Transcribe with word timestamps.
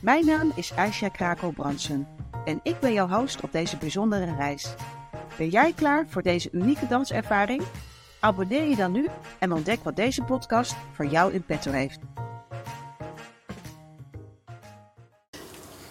Mijn 0.00 0.26
naam 0.26 0.52
is 0.54 0.72
Aisha 0.76 1.08
Krakel-Bransen 1.08 2.08
en 2.44 2.60
ik 2.62 2.80
ben 2.80 2.92
jouw 2.92 3.08
host 3.08 3.40
op 3.40 3.52
deze 3.52 3.76
bijzondere 3.76 4.34
reis. 4.36 4.74
Ben 5.36 5.48
jij 5.48 5.72
klaar 5.72 6.06
voor 6.08 6.22
deze 6.22 6.48
unieke 6.52 6.86
danservaring? 6.86 7.62
Abonneer 8.20 8.68
je 8.68 8.76
dan 8.76 8.92
nu 8.92 9.06
en 9.38 9.52
ontdek 9.52 9.84
wat 9.84 9.96
deze 9.96 10.22
podcast 10.22 10.74
voor 10.94 11.06
jou 11.06 11.32
in 11.32 11.42
petto 11.42 11.70
heeft. 11.70 11.98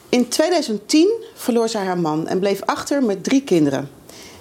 In 0.10 0.28
2010 0.28 1.24
verloor 1.36 1.70
zij 1.70 1.86
haar 1.86 2.00
man 2.00 2.28
en 2.28 2.40
bleef 2.40 2.62
achter 2.62 3.04
met 3.04 3.24
drie 3.24 3.44
kinderen. 3.44 3.90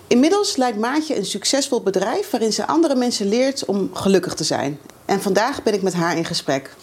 Inmiddels 0.07 0.57
leidt 0.57 0.79
Maatje 0.79 1.17
een 1.17 1.25
succesvol 1.25 1.83
bedrijf 1.83 2.31
waarin 2.31 2.53
ze 2.53 2.67
andere 2.67 2.95
mensen 2.95 3.29
leert 3.29 3.65
om 3.65 3.95
gelukkig 3.95 4.35
te 4.35 4.45
zijn. 4.45 4.79
En 5.05 5.23
vandaag 5.23 5.63
ben 5.63 5.75
ik 5.75 5.83
met 5.83 5.95
haar 5.95 6.17
in 6.17 6.25
gesprek. 6.25 6.77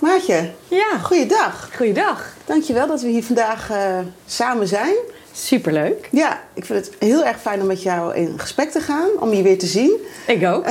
Maatje, 0.00 0.50
Ja, 0.68 0.98
goeiedag. 1.02 1.70
goeiedag. 1.76 2.34
Dankjewel 2.44 2.86
dat 2.86 3.02
we 3.02 3.08
hier 3.08 3.24
vandaag 3.24 3.70
eh, 3.70 3.98
samen 4.26 4.68
zijn. 4.68 4.94
Superleuk. 5.32 6.08
Ja, 6.10 6.40
ik 6.54 6.64
vind 6.64 6.86
het 6.86 6.94
heel 6.98 7.24
erg 7.24 7.40
fijn 7.40 7.60
om 7.60 7.66
met 7.66 7.82
jou 7.82 8.14
in 8.14 8.34
gesprek 8.38 8.70
te 8.70 8.80
gaan, 8.80 9.08
om 9.20 9.32
je 9.32 9.42
weer 9.42 9.58
te 9.58 9.66
zien. 9.66 9.92
Ik 10.26 10.46
ook. 10.46 10.64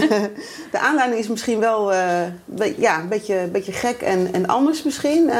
De 0.72 0.78
aanleiding 0.78 1.20
is 1.20 1.28
misschien 1.28 1.58
wel 1.58 1.92
eh, 1.92 2.06
be- 2.44 2.74
ja, 2.78 3.00
een 3.00 3.08
beetje, 3.08 3.48
beetje 3.52 3.72
gek 3.72 4.00
en, 4.00 4.28
en 4.32 4.46
anders 4.46 4.82
misschien. 4.82 5.30
Eh, 5.30 5.38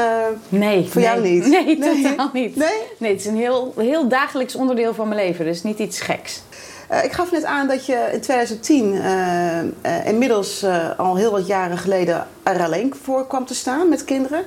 nee. 0.49 0.87
voor 0.89 1.01
nee. 1.01 1.09
jou 1.09 1.21
niet? 1.21 1.47
Nee, 1.47 1.77
Nee? 1.77 2.01
totaal 2.03 2.29
niet. 2.33 2.55
Nee? 2.55 2.67
Nee, 2.97 3.11
het 3.11 3.19
is 3.19 3.25
een 3.27 3.37
heel, 3.37 3.73
heel 3.77 4.07
dagelijks 4.07 4.55
onderdeel 4.55 4.93
van 4.93 5.07
mijn 5.07 5.25
leven. 5.25 5.45
Dus 5.45 5.63
niet 5.63 5.79
iets 5.79 6.01
geks. 6.01 6.41
Eh, 6.93 7.03
ik 7.03 7.11
gaf 7.11 7.31
net 7.31 7.43
aan 7.43 7.67
dat 7.67 7.85
je 7.85 8.09
in 8.13 8.21
2010, 8.21 8.93
eh, 8.93 9.59
eh, 9.59 9.65
inmiddels 10.05 10.65
al 10.97 11.15
heel 11.15 11.31
wat 11.31 11.47
jaren 11.47 11.77
geleden, 11.77 12.27
er 12.43 12.63
alleen 12.63 12.93
voor 13.03 13.27
kwam 13.27 13.45
te 13.45 13.55
staan 13.55 13.89
met 13.89 14.03
kinderen. 14.03 14.43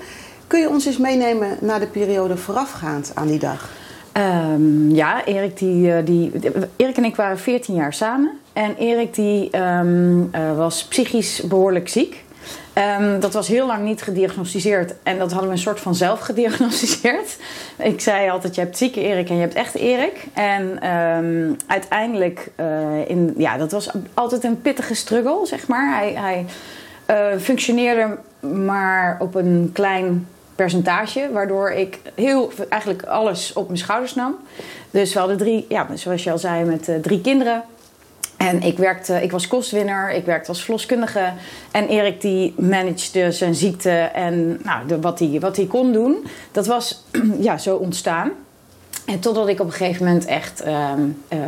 Kun 0.47 0.61
je 0.61 0.69
ons 0.69 0.86
eens 0.86 0.98
meenemen 0.98 1.58
naar 1.61 1.80
de 1.80 1.86
periode 1.86 2.36
voorafgaand 2.36 3.11
aan 3.14 3.27
die 3.27 3.39
dag? 3.39 3.70
Ehm, 4.12 4.91
ja, 4.91 5.24
Erik, 5.24 5.58
die, 5.58 6.02
die, 6.02 6.33
Erik 6.77 6.97
en 6.97 7.05
ik 7.05 7.17
waren 7.17 7.39
14 7.39 7.74
jaar 7.74 7.92
samen. 7.92 8.30
En 8.52 8.77
Erik 8.77 9.14
die, 9.14 9.50
ehm, 9.50 10.22
eh, 10.30 10.56
was 10.56 10.84
psychisch 10.84 11.42
behoorlijk 11.42 11.89
ziek. 11.89 12.24
Ehm, 12.77 13.20
dat 13.20 13.32
was 13.32 13.48
heel 13.48 13.66
lang 13.66 13.84
niet 13.84 14.02
gediagnosticeerd. 14.02 14.94
En 15.02 15.19
dat 15.19 15.30
hadden 15.30 15.48
we 15.48 15.55
een 15.55 15.62
soort 15.62 15.80
van 15.80 15.94
zelf 15.94 16.20
gediagnosticeerd. 16.20 17.36
Ik 17.92 18.00
zei 18.00 18.30
altijd, 18.30 18.55
je 18.55 18.60
hebt 18.60 18.77
zieke 18.77 19.00
Erik 19.00 19.28
en 19.28 19.34
je 19.34 19.41
hebt 19.41 19.55
echt 19.55 19.74
Erik. 19.74 20.24
En 20.33 20.80
ehm, 20.80 21.52
uiteindelijk, 21.66 22.50
eh, 22.55 23.08
in, 23.08 23.34
ja, 23.36 23.56
dat 23.56 23.72
was 23.72 23.91
altijd 24.14 24.44
een 24.44 24.60
pittige 24.60 24.94
struggle, 24.94 25.46
zeg 25.46 25.68
maar. 25.68 25.96
Hij, 25.96 26.12
hij 26.12 26.46
eh, 27.06 27.41
functioneerde 27.41 28.18
maar 28.41 29.16
op 29.20 29.34
een 29.34 29.70
klein 29.72 30.28
percentage, 30.55 31.30
waardoor 31.33 31.70
ik 31.70 31.98
heel 32.14 32.52
eigenlijk 32.68 33.02
alles 33.02 33.52
op 33.52 33.66
mijn 33.66 33.78
schouders 33.78 34.14
nam. 34.14 34.36
Dus 34.90 35.12
we 35.12 35.18
hadden 35.18 35.36
drie, 35.36 35.66
ja, 35.68 35.86
zoals 35.94 36.24
je 36.24 36.30
al 36.30 36.38
zei, 36.38 36.64
met 36.64 36.88
eh, 36.88 36.96
drie 36.96 37.20
kinderen. 37.20 37.62
En 38.36 38.63
ik, 38.63 38.79
werkte, 38.79 39.23
ik 39.23 39.30
was 39.30 39.47
kostwinner, 39.47 40.13
ik 40.13 40.24
werkte 40.24 40.48
als 40.48 40.63
verloskundige. 40.63 41.33
En 41.70 41.89
Erik 41.89 42.20
die 42.20 42.55
managede 42.57 43.33
zijn 43.33 43.55
ziekte 43.55 43.91
en 43.98 44.61
nou, 44.63 44.86
de, 44.86 45.01
wat 45.01 45.19
hij 45.19 45.41
wat 45.41 45.61
kon 45.69 45.92
doen. 45.92 46.27
Dat 46.52 46.67
was 46.67 47.05
ja, 47.39 47.58
zo 47.58 47.77
ontstaan. 47.77 48.30
En 49.07 49.20
totdat 49.20 49.48
ik 49.48 49.61
op 49.61 49.67
een 49.67 49.73
gegeven 49.73 50.05
moment 50.05 50.25
echt 50.25 50.61
ehm, 50.61 51.01
eh, 51.29 51.39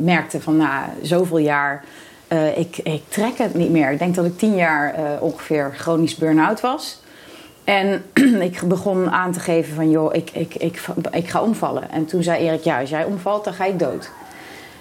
merkte 0.00 0.40
van 0.40 0.56
na 0.56 0.90
zoveel 1.02 1.38
jaar... 1.38 1.84
eh, 2.28 2.58
ik, 2.58 2.76
ik 2.76 3.02
trek 3.08 3.38
het 3.38 3.54
niet 3.54 3.70
meer. 3.70 3.90
Ik 3.90 3.98
denk 3.98 4.14
dat 4.14 4.24
ik 4.24 4.38
tien 4.38 4.54
jaar 4.54 4.94
eh, 4.94 5.04
ongeveer 5.20 5.72
chronisch 5.76 6.14
burn-out 6.14 6.60
was. 6.60 7.00
En 7.64 8.04
ik 8.48 8.60
begon 8.66 9.10
aan 9.10 9.32
te 9.32 9.40
geven 9.40 9.74
van, 9.74 9.90
joh, 9.90 10.14
ik, 10.14 10.30
ik, 10.32 10.54
ik, 10.54 10.80
ik 11.10 11.28
ga 11.28 11.42
omvallen. 11.42 11.90
En 11.90 12.06
toen 12.06 12.22
zei 12.22 12.46
Erik, 12.46 12.64
ja, 12.64 12.80
als 12.80 12.90
jij 12.90 13.04
omvalt, 13.04 13.44
dan 13.44 13.54
ga 13.54 13.64
ik 13.64 13.78
dood. 13.78 14.10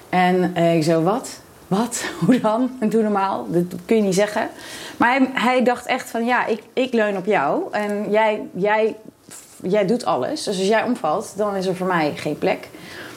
En 0.09 0.55
ik 0.55 0.83
zo, 0.83 1.03
wat? 1.03 1.41
Wat? 1.77 2.05
Hoe 2.25 2.39
dan? 2.39 2.71
Doe 2.79 3.01
normaal. 3.01 3.45
Dat 3.49 3.63
kun 3.85 3.95
je 3.95 4.01
niet 4.01 4.15
zeggen. 4.15 4.49
Maar 4.97 5.09
hij, 5.09 5.29
hij 5.33 5.63
dacht 5.63 5.85
echt 5.85 6.09
van, 6.09 6.25
ja, 6.25 6.45
ik, 6.45 6.63
ik 6.73 6.93
leun 6.93 7.17
op 7.17 7.25
jou. 7.25 7.63
En 7.71 8.11
jij, 8.11 8.47
jij, 8.53 8.95
jij 9.61 9.85
doet 9.85 10.05
alles. 10.05 10.43
Dus 10.43 10.59
als 10.59 10.67
jij 10.67 10.83
omvalt, 10.83 11.33
dan 11.37 11.55
is 11.55 11.65
er 11.65 11.75
voor 11.75 11.87
mij 11.87 12.13
geen 12.15 12.37
plek. 12.37 12.67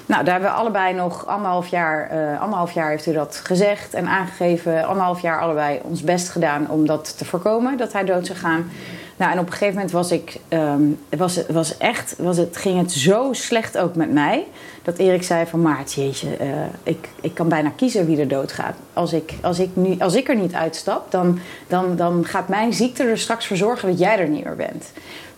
Nou, 0.06 0.25
daar 0.25 0.33
hebben 0.33 0.50
we 0.50 0.56
allebei 0.56 0.94
nog 0.94 1.27
anderhalf 1.27 1.69
jaar... 1.69 2.11
eh 2.11 2.41
anderhalf 2.41 2.72
jaar 2.72 2.91
heeft 2.91 3.06
u 3.06 3.12
dat 3.12 3.41
gezegd 3.44 3.94
en 3.94 4.06
aangegeven. 4.06 4.87
Anderhalf 4.87 5.21
jaar 5.21 5.41
allebei 5.41 5.81
ons 5.83 6.03
best 6.03 6.28
gedaan 6.28 6.71
om 6.71 6.87
dat 6.87 7.19
te 7.19 7.25
voorkomen. 7.25 7.77
Dat 7.77 7.93
hij 7.93 8.05
dood 8.05 8.27
zou 8.27 8.38
gaan. 8.38 8.71
Nou, 9.16 9.32
en 9.32 9.38
op 9.38 9.47
een 9.47 9.53
gegeven 9.53 9.75
moment 9.75 9.93
was 9.93 10.10
ik, 10.10 10.37
ehm, 10.49 10.82
was, 11.09 11.47
was 11.47 11.78
echt, 11.78 12.15
was 12.19 12.37
het, 12.37 12.56
ging 12.56 12.78
het 12.78 12.93
zo 12.93 13.32
slecht 13.32 13.78
ook 13.78 13.94
met 13.94 14.12
mij. 14.12 14.47
Dat 14.82 14.99
Erik 14.99 15.22
zei 15.22 15.47
van 15.47 15.62
Maart, 15.62 15.93
jeetje, 15.93 16.37
eh, 16.37 16.49
ik, 16.82 17.09
ik 17.21 17.34
kan 17.34 17.49
bijna 17.49 17.72
kiezen 17.76 18.06
wie 18.06 18.21
er 18.21 18.28
doodgaat. 18.28 18.75
Als 18.93 19.12
ik, 19.12 19.34
als 19.43 19.59
ik, 19.59 19.69
nu, 19.72 19.97
als 19.99 20.15
ik 20.15 20.28
er 20.28 20.37
niet 20.37 20.55
uitstap, 20.55 21.10
dan, 21.10 21.38
dan, 21.66 21.97
dan 21.97 22.25
gaat 22.25 22.49
mijn 22.49 22.72
ziekte 22.72 23.05
er 23.05 23.19
straks 23.19 23.47
voor 23.47 23.56
zorgen 23.56 23.88
dat 23.88 23.99
jij 23.99 24.19
er 24.19 24.28
niet 24.28 24.44
meer 24.44 24.56
bent. 24.56 24.93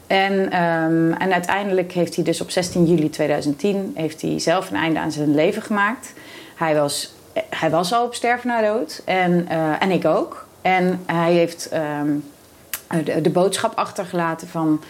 En, 0.06 0.50
ehm, 0.50 1.12
en 1.12 1.33
uiteindelijk 1.33 1.93
heeft 1.93 2.15
hij 2.15 2.25
dus 2.25 2.41
op 2.41 2.50
16 2.50 2.87
juli 2.87 3.11
2010 3.11 3.93
heeft 3.94 4.22
hij 4.22 4.38
zelf 4.38 4.71
een 4.71 4.77
einde 4.77 4.99
aan 4.99 5.12
zijn 5.12 5.34
leven 5.34 5.62
gemaakt. 5.62 6.12
Hij 6.55 6.75
was, 6.75 7.15
hij 7.49 7.71
was 7.71 7.93
al 7.93 8.05
op 8.05 8.15
sterven 8.15 8.62
dood 8.62 9.03
en, 9.05 9.47
eh, 9.49 9.83
en 9.83 9.91
ik 9.91 10.05
ook. 10.05 10.47
En 10.62 11.00
hij 11.06 11.33
heeft 11.33 11.69
ehm, 11.69 12.11
de, 13.04 13.21
de 13.21 13.31
boodschap 13.31 13.76
achtergelaten 13.76 14.49
van... 14.49 14.81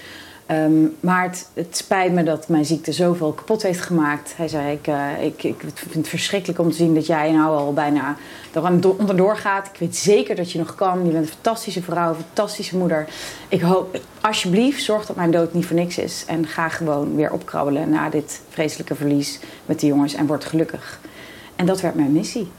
ehm 0.46 0.86
Maart, 1.00 1.46
het 1.54 1.76
spijt 1.76 2.12
me 2.12 2.22
dat 2.22 2.48
mijn 2.48 2.64
ziekte 2.64 2.92
zoveel 2.92 3.32
kapot 3.32 3.62
heeft 3.62 3.80
gemaakt. 3.80 4.36
Hij 4.36 4.48
zei, 4.48 4.72
ik, 4.72 4.86
eh, 4.86 5.24
ik, 5.24 5.54
vind 5.74 5.94
het 5.94 6.08
verschrikkelijk 6.08 6.58
om 6.58 6.70
te 6.70 6.76
zien 6.76 6.94
dat 6.94 7.06
jij 7.06 7.32
nou 7.32 7.56
al 7.56 7.72
bijna 7.72 8.16
er 8.52 8.96
onderdoor 8.96 9.36
gaat. 9.36 9.66
Ik 9.66 9.78
weet 9.78 9.96
zeker 9.96 10.36
dat 10.36 10.52
je 10.52 10.58
nog 10.58 10.74
kan. 10.74 11.04
Je 11.04 11.10
bent 11.10 11.24
een 11.24 11.32
fantastische 11.32 11.82
vrouw, 11.82 12.08
een 12.08 12.24
fantastische 12.24 12.76
moeder. 12.76 13.08
Ik 13.48 13.60
hoop, 13.60 14.00
alsjeblieft, 14.20 14.82
zorg 14.82 15.06
dat 15.06 15.16
mijn 15.16 15.30
dood 15.30 15.54
niet 15.54 15.66
voor 15.66 15.76
niks 15.76 15.98
is. 15.98 16.24
En 16.26 16.46
ga 16.46 16.68
gewoon 16.68 17.16
weer 17.16 17.32
opkrabbelen 17.32 17.90
na 17.90 18.10
dit 18.10 18.40
vreselijke 18.48 18.94
verlies 18.94 19.40
met 19.66 19.80
de 19.80 19.86
jongens 19.86 20.14
en 20.14 20.26
word 20.26 20.44
gelukkig. 20.44 21.00
En 21.56 21.66
dat 21.66 21.80
werd 21.80 21.94
mijn 21.94 22.12
missie. 22.12 22.50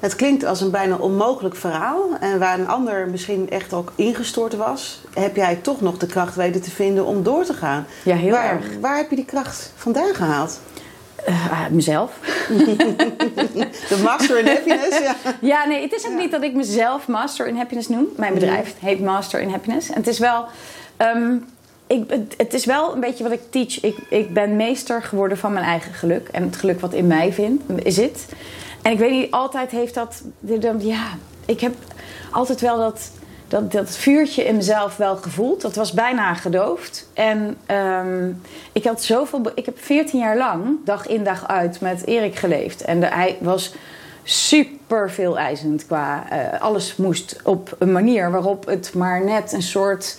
Het 0.00 0.16
klinkt 0.16 0.44
als 0.44 0.60
een 0.60 0.70
bijna 0.70 0.96
onmogelijk 0.96 1.56
verhaal. 1.56 2.08
En 2.20 2.38
waar 2.38 2.58
een 2.58 2.68
ander 2.68 3.08
misschien 3.08 3.50
echt 3.50 3.72
ook 3.72 3.92
ingestort 3.94 4.56
was, 4.56 5.00
heb 5.14 5.36
jij 5.36 5.54
toch 5.62 5.80
nog 5.80 5.98
de 5.98 6.06
kracht 6.06 6.34
weten 6.34 6.62
te 6.62 6.70
vinden 6.70 7.04
om 7.06 7.22
door 7.22 7.44
te 7.44 7.52
gaan. 7.54 7.86
Ja, 8.02 8.16
heel 8.16 8.30
waar, 8.30 8.50
erg. 8.54 8.64
Waar 8.80 8.96
heb 8.96 9.10
je 9.10 9.16
die 9.16 9.24
kracht 9.24 9.72
vandaan 9.76 10.14
gehaald? 10.14 10.60
Eh, 11.24 11.66
mezelf. 11.70 12.12
De 13.88 14.00
master 14.04 14.38
in 14.38 14.46
happiness, 14.46 14.98
ja. 14.98 15.14
Ja, 15.40 15.66
nee, 15.66 15.82
het 15.82 15.92
is 15.92 16.06
ook 16.06 16.18
niet 16.18 16.30
dat 16.30 16.42
ik 16.42 16.54
mezelf 16.54 17.08
Master 17.08 17.46
in 17.46 17.56
Happiness 17.56 17.88
noem. 17.88 18.06
Mijn 18.16 18.34
bedrijf 18.34 18.74
heet 18.80 19.00
Master 19.00 19.40
in 19.40 19.48
Happiness. 19.50 19.88
En 19.88 19.94
het 19.96 20.06
is 20.06 20.18
wel... 20.18 20.44
ehm, 20.96 21.34
ik, 21.86 22.04
het- 22.10 22.34
het 22.36 22.54
is 22.54 22.64
wel 22.64 22.94
een 22.94 23.00
beetje 23.00 23.22
wat 23.22 23.32
ik 23.32 23.40
teach. 23.50 23.80
Ik, 23.80 23.96
ik 24.08 24.32
ben 24.34 24.56
meester 24.56 25.02
geworden 25.02 25.38
van 25.38 25.52
mijn 25.52 25.64
eigen 25.64 25.92
geluk. 25.94 26.28
En 26.32 26.42
het 26.42 26.56
geluk 26.56 26.80
wat 26.80 26.92
in 26.92 27.06
mij 27.06 27.32
vindt, 27.32 27.62
zit. 27.84 28.26
En 28.86 28.92
ik 28.92 28.98
weet 28.98 29.10
niet, 29.10 29.30
altijd 29.30 29.70
heeft 29.70 29.94
dat... 29.94 30.22
Ja, 30.78 31.06
ik 31.46 31.60
heb 31.60 31.74
altijd 32.30 32.60
wel 32.60 32.78
dat, 32.78 33.10
dat, 33.48 33.72
dat 33.72 33.96
vuurtje 33.96 34.44
in 34.44 34.56
mezelf 34.56 34.96
wel 34.96 35.16
gevoeld. 35.16 35.60
Dat 35.60 35.74
was 35.74 35.92
bijna 35.92 36.34
gedoofd. 36.34 37.10
En 37.14 37.56
ehm, 37.66 38.30
ik 38.72 38.84
had 38.84 39.02
zoveel... 39.02 39.40
Ik 39.54 39.64
heb 39.64 39.78
14 39.78 40.18
jaar 40.20 40.36
lang, 40.36 40.76
dag 40.84 41.06
in 41.06 41.24
dag 41.24 41.48
uit, 41.48 41.80
met 41.80 42.06
Erik 42.06 42.36
geleefd. 42.36 42.82
En 42.82 43.00
de- 43.00 43.06
hij 43.06 43.36
was 43.40 43.74
super 44.22 45.10
veel 45.10 45.38
eisend 45.38 45.86
qua 45.86 46.24
eh, 46.30 46.60
alles 46.60 46.96
moest 46.96 47.40
op 47.44 47.76
een 47.78 47.92
manier 47.92 48.30
waarop 48.30 48.66
het 48.66 48.94
maar 48.94 49.24
net 49.24 49.52
een 49.52 49.62
soort 49.62 50.18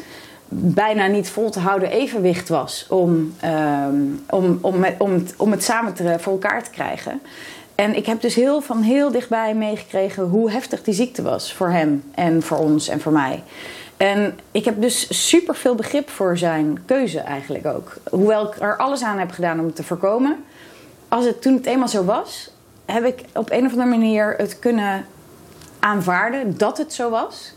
bijna 0.50 1.08
niet 1.08 1.30
vol 1.30 1.50
te 1.50 1.60
houden 1.60 1.92
evenwicht 1.92 2.50
was 2.50 2.86
om, 2.90 3.34
ehm, 3.40 3.96
om, 4.30 4.60
om, 4.62 4.86
om, 4.98 5.14
het, 5.14 5.34
om 5.38 5.52
het 5.52 5.64
samen 5.64 6.19
voor 6.19 6.34
elkaar 6.34 6.64
te 6.64 6.69
krijgen. 6.69 7.22
En 7.78 7.96
ik 7.96 8.06
heb 8.06 8.22
dus 8.22 8.36
heel 8.36 8.62
van 8.62 8.82
heel 8.82 9.12
dichtbij 9.12 9.56
meegekregen 9.56 10.24
hoe 10.24 10.52
heftig 10.52 10.84
die 10.84 10.94
ziekte 10.94 11.22
was 11.22 11.54
voor 11.54 11.70
hem 11.70 12.04
en 12.16 12.44
voor 12.44 12.58
ons 12.58 12.88
en 12.88 13.02
voor 13.02 13.12
mij. 13.12 13.44
En 13.98 14.40
ik 14.52 14.66
heb 14.66 14.82
dus 14.82 15.28
super 15.28 15.56
veel 15.56 15.76
begrip 15.76 16.10
voor 16.10 16.38
zijn 16.38 16.80
keuze 16.86 17.20
eigenlijk 17.20 17.66
ook. 17.66 17.98
Hoewel 18.10 18.48
ik 18.48 18.60
er 18.60 18.78
alles 18.78 19.04
aan 19.04 19.20
heb 19.20 19.32
gedaan 19.32 19.60
om 19.60 19.66
het 19.66 19.76
te 19.76 19.84
voorkomen. 19.84 20.44
Als 21.08 21.26
het 21.26 21.42
toen 21.42 21.54
het 21.54 21.66
eenmaal 21.66 21.88
zo 21.88 22.04
was, 22.04 22.52
heb 22.86 23.06
ik 23.06 23.24
op 23.34 23.52
een 23.52 23.66
of 23.66 23.72
andere 23.72 23.90
manier 23.90 24.34
het 24.38 24.60
kunnen 24.60 25.06
aanvaarden 25.80 26.58
dat 26.58 26.78
het 26.78 26.94
zo 26.94 27.10
was. 27.10 27.54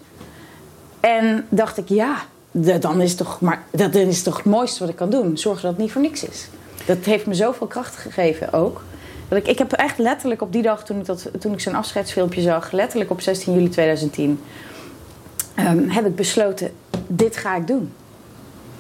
En 1.01 1.47
dacht 1.49 1.79
ik, 1.79 1.89
ja, 1.89 2.17
dan 2.81 3.01
is 3.01 3.15
toch, 3.15 3.41
maar, 3.41 3.63
dat 3.71 3.95
is 3.95 4.23
toch 4.23 4.37
het 4.37 4.47
mooiste 4.47 4.81
wat 4.81 4.89
ik 4.89 4.97
kan 4.97 5.11
doen. 5.11 5.39
Zorgen 5.39 5.63
dat 5.63 5.71
het 5.71 5.81
niet 5.81 5.93
voor 5.93 6.03
niks 6.03 6.25
is. 6.25 6.49
Dat 6.87 7.05
heeft 7.05 7.27
me 7.27 7.35
zoveel 7.35 7.67
kracht 7.67 7.97
gegeven 7.97 8.53
ook. 8.53 8.83
Ik, 9.31 9.47
ik 9.47 9.59
heb 9.59 9.73
echt 9.73 9.99
letterlijk 9.99 10.43
op 10.43 10.53
die 10.53 10.63
dag, 10.63 10.85
toen 10.85 10.99
ik, 10.99 11.07
dat, 11.07 11.31
toen 11.39 11.53
ik 11.53 11.61
zijn 11.61 11.75
afscheidsfilmpje 11.75 12.41
zag, 12.41 12.73
letterlijk 12.73 13.11
op 13.11 13.21
16 13.21 13.53
juli 13.55 13.69
2010, 13.69 14.41
ehm, 15.55 15.89
heb 15.89 16.07
ik 16.07 16.15
besloten: 16.15 16.73
dit 17.07 17.37
ga 17.37 17.57
ik 17.57 17.67
doen. 17.67 17.93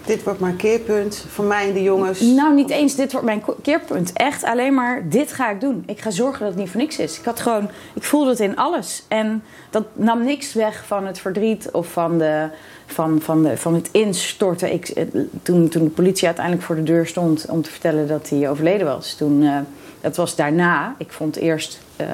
Dit 0.05 0.23
wordt 0.23 0.41
mijn 0.41 0.56
keerpunt 0.56 1.25
voor 1.29 1.44
mij 1.44 1.69
en 1.69 1.75
de 1.75 1.82
jongens. 1.82 2.20
Nou, 2.20 2.55
niet 2.55 2.70
eens 2.70 2.94
dit 2.94 3.12
wordt 3.12 3.26
mijn 3.26 3.43
keerpunt. 3.62 4.12
Echt 4.12 4.44
alleen 4.44 4.75
maar 4.75 5.08
dit 5.08 5.32
ga 5.32 5.50
ik 5.50 5.61
doen. 5.61 5.82
Ik 5.87 6.00
ga 6.00 6.11
zorgen 6.11 6.41
dat 6.41 6.49
het 6.49 6.58
niet 6.58 6.70
voor 6.70 6.81
niks 6.81 6.99
is. 6.99 7.19
Ik 7.19 7.25
had 7.25 7.41
gewoon, 7.41 7.70
ik 7.94 8.03
voelde 8.03 8.31
het 8.31 8.41
in 8.41 8.56
alles. 8.56 9.05
En 9.08 9.43
dat 9.70 9.85
nam 9.93 10.25
niks 10.25 10.53
weg 10.53 10.85
van 10.87 11.06
het 11.06 11.19
verdriet 11.19 11.70
of 11.70 11.93
van, 11.93 12.19
de, 12.19 12.49
van, 12.87 13.20
van, 13.20 13.43
de, 13.43 13.56
van 13.56 13.75
het 13.75 13.88
instorten. 13.93 14.73
Ik, 14.73 15.06
toen, 15.43 15.69
toen 15.69 15.85
de 15.85 15.91
politie 15.91 16.26
uiteindelijk 16.26 16.67
voor 16.67 16.76
de 16.76 16.82
deur 16.82 17.06
stond 17.06 17.46
om 17.49 17.62
te 17.62 17.70
vertellen 17.70 18.08
dat 18.08 18.29
hij 18.29 18.50
overleden 18.50 18.87
was. 18.87 19.14
Toen, 19.14 19.43
uh, 19.43 19.58
dat 20.00 20.17
was 20.17 20.37
daarna. 20.37 20.94
Ik 20.99 21.12
vond 21.12 21.37
eerst 21.37 21.81
uh, 22.00 22.06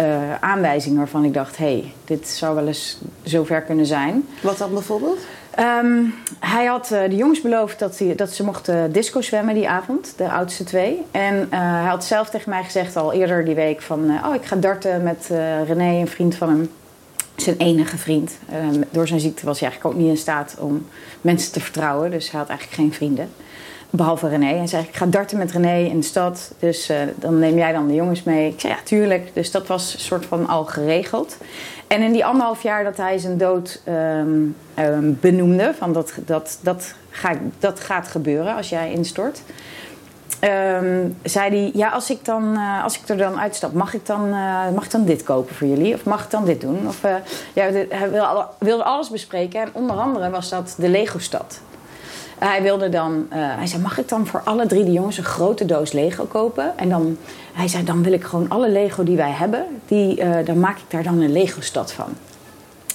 uh, 0.00 0.34
aanwijzingen 0.40 0.98
waarvan 0.98 1.24
ik 1.24 1.34
dacht: 1.34 1.56
hé, 1.56 1.64
hey, 1.64 1.92
dit 2.04 2.28
zou 2.28 2.54
wel 2.54 2.66
eens 2.66 2.98
zover 3.22 3.62
kunnen 3.62 3.86
zijn. 3.86 4.28
Wat 4.42 4.58
dan 4.58 4.72
bijvoorbeeld? 4.72 5.18
Um, 5.58 6.14
hij 6.38 6.64
had 6.64 6.90
uh, 6.92 7.00
de 7.08 7.16
jongens 7.16 7.40
beloofd 7.40 7.78
dat, 7.78 7.98
hij, 7.98 8.14
dat 8.14 8.30
ze 8.30 8.44
mochten 8.44 8.92
disco 8.92 9.20
zwemmen 9.20 9.54
die 9.54 9.68
avond, 9.68 10.14
de 10.16 10.30
oudste 10.30 10.64
twee. 10.64 11.02
En 11.10 11.34
uh, 11.34 11.46
hij 11.50 11.84
had 11.84 12.04
zelf 12.04 12.30
tegen 12.30 12.50
mij 12.50 12.64
gezegd 12.64 12.96
al 12.96 13.12
eerder 13.12 13.44
die 13.44 13.54
week 13.54 13.82
van... 13.82 14.10
Oh, 14.24 14.34
ik 14.34 14.44
ga 14.44 14.56
darten 14.56 15.02
met 15.02 15.30
René, 15.66 16.00
een 16.00 16.08
vriend 16.08 16.34
van 16.34 16.48
hem. 16.48 16.70
Zijn 17.36 17.56
enige 17.56 17.96
vriend. 17.96 18.38
door 18.90 19.08
zijn 19.08 19.20
ziekte 19.20 19.46
was 19.46 19.60
hij 19.60 19.68
eigenlijk 19.68 19.96
ook 19.96 20.02
niet 20.02 20.10
in 20.10 20.20
staat 20.20 20.56
om 20.58 20.86
mensen 21.20 21.52
te 21.52 21.60
vertrouwen. 21.60 22.10
Dus 22.10 22.30
hij 22.30 22.40
had 22.40 22.48
eigenlijk 22.48 22.80
geen 22.80 22.92
vrienden. 22.92 23.30
Behalve 23.90 24.28
René. 24.28 24.56
Hij 24.56 24.66
zei, 24.66 24.82
ik 24.82 24.96
ga 24.96 25.06
darten 25.06 25.38
met 25.38 25.52
René 25.52 25.78
in 25.78 25.98
de 25.98 26.06
stad. 26.06 26.52
Dus 26.58 26.92
dan 27.14 27.38
neem 27.38 27.56
jij 27.56 27.72
dan 27.72 27.88
de 27.88 27.94
jongens 27.94 28.22
mee. 28.22 28.52
Ik 28.52 28.60
zei, 28.60 28.72
ja, 28.72 28.78
tuurlijk. 28.84 29.30
Dus 29.34 29.50
dat 29.50 29.66
was 29.66 29.94
een 29.94 30.00
soort 30.00 30.26
van 30.26 30.48
al 30.48 30.64
geregeld. 30.64 31.36
En 31.86 32.02
in 32.02 32.12
die 32.12 32.24
anderhalf 32.24 32.62
jaar 32.62 32.84
dat 32.84 32.96
hij 32.96 33.18
zijn 33.18 33.38
dood 33.38 33.82
um, 33.88 34.56
um, 34.78 35.18
benoemde, 35.20 35.74
van 35.78 35.92
dat, 35.92 36.12
dat, 36.26 36.58
dat, 36.60 36.94
ga, 37.10 37.32
dat 37.58 37.80
gaat 37.80 38.08
gebeuren 38.08 38.56
als 38.56 38.68
jij 38.68 38.92
instort. 38.92 39.42
Um, 40.44 41.16
zei 41.22 41.50
hij, 41.50 41.70
ja, 41.74 41.88
als 41.88 42.10
ik, 42.10 42.24
dan, 42.24 42.54
uh, 42.54 42.84
als 42.84 42.98
ik 42.98 43.08
er 43.08 43.16
dan 43.16 43.40
uitstap, 43.40 43.72
mag 43.72 43.94
ik 43.94 44.06
dan, 44.06 44.26
uh, 44.28 44.70
mag 44.74 44.84
ik 44.84 44.90
dan 44.90 45.04
dit 45.04 45.22
kopen 45.22 45.54
voor 45.54 45.66
jullie? 45.66 45.94
Of 45.94 46.04
mag 46.04 46.24
ik 46.24 46.30
dan 46.30 46.44
dit 46.44 46.60
doen? 46.60 46.88
Of, 46.88 47.00
ja, 47.52 47.70
hij 47.88 48.10
wilde 48.58 48.84
alles 48.84 49.10
bespreken. 49.10 49.60
En 49.60 49.68
onder 49.72 49.96
andere 49.96 50.30
was 50.30 50.48
dat 50.48 50.74
de 50.78 50.88
Lego-stad. 50.88 51.60
Hij 52.38 52.62
wilde 52.62 52.88
dan, 52.88 53.26
hij 53.30 53.66
zei, 53.66 53.82
mag 53.82 53.98
ik 53.98 54.08
dan 54.08 54.26
voor 54.26 54.40
alle 54.44 54.66
drie 54.66 54.84
de 54.84 54.92
jongens 54.92 55.18
een 55.18 55.24
grote 55.24 55.64
doos 55.64 55.92
Lego 55.92 56.24
kopen? 56.24 56.78
En 56.78 56.88
dan 56.88 57.16
hij 57.52 57.68
zei, 57.68 57.84
dan 57.84 58.02
wil 58.02 58.12
ik 58.12 58.24
gewoon 58.24 58.48
alle 58.48 58.68
Lego 58.68 59.04
die 59.04 59.16
wij 59.16 59.30
hebben, 59.30 59.66
die, 59.86 60.20
uh, 60.20 60.36
dan 60.44 60.60
maak 60.60 60.76
ik 60.76 60.84
daar 60.88 61.02
dan 61.02 61.20
een 61.20 61.32
Lego-stad 61.32 61.92
van. 61.92 62.08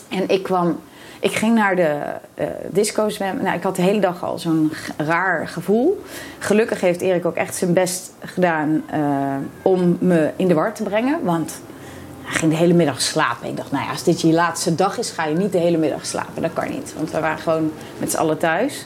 En 0.10 0.30
ik 0.30 0.44
kwam, 0.44 0.80
ik 1.20 1.32
ging 1.32 1.56
naar 1.56 1.76
de 1.76 2.00
uh, 2.40 2.46
disco 2.70 3.10
zwemmen. 3.10 3.44
Nou, 3.44 3.56
ik 3.58 3.64
had 3.64 3.76
de 3.76 3.82
hele 3.82 4.00
dag 4.00 4.24
al 4.24 4.40
zo'n 4.40 4.72
raar 4.98 5.48
gevoel. 5.48 6.04
Gelukkig 6.40 6.82
heeft 6.82 7.02
Erik 7.02 7.26
ook 7.26 7.36
echt 7.36 7.56
zijn 7.56 7.74
best 7.74 8.12
gedaan 8.20 8.84
om 9.62 9.98
me 10.00 10.32
in 10.36 10.48
de 10.48 10.54
war 10.54 10.74
te 10.74 10.84
brengen. 10.84 11.24
Want 11.24 11.62
hij 12.24 12.36
ging 12.36 12.52
de 12.52 12.58
hele 12.58 12.74
middag 12.74 13.02
slapen. 13.02 13.48
Ik 13.48 13.58
dacht, 13.58 13.72
nou 13.72 13.84
ja, 13.84 13.92
als 13.92 14.04
dit 14.04 14.22
je 14.22 14.34
laatste 14.34 14.76
dag 14.76 14.98
is, 14.98 15.10
ga 15.10 15.26
je 15.26 15.36
niet 15.36 15.52
de 15.52 15.58
hele 15.58 15.78
middag 15.78 16.06
slapen. 16.06 16.42
Dat 16.42 16.54
kan 16.54 16.70
niet, 16.70 16.94
want 16.98 17.12
we 17.12 17.20
waren 17.20 17.40
gewoon 17.40 17.72
met 17.98 18.12
z'n 18.12 18.18
allen 18.18 18.38
thuis. 18.38 18.86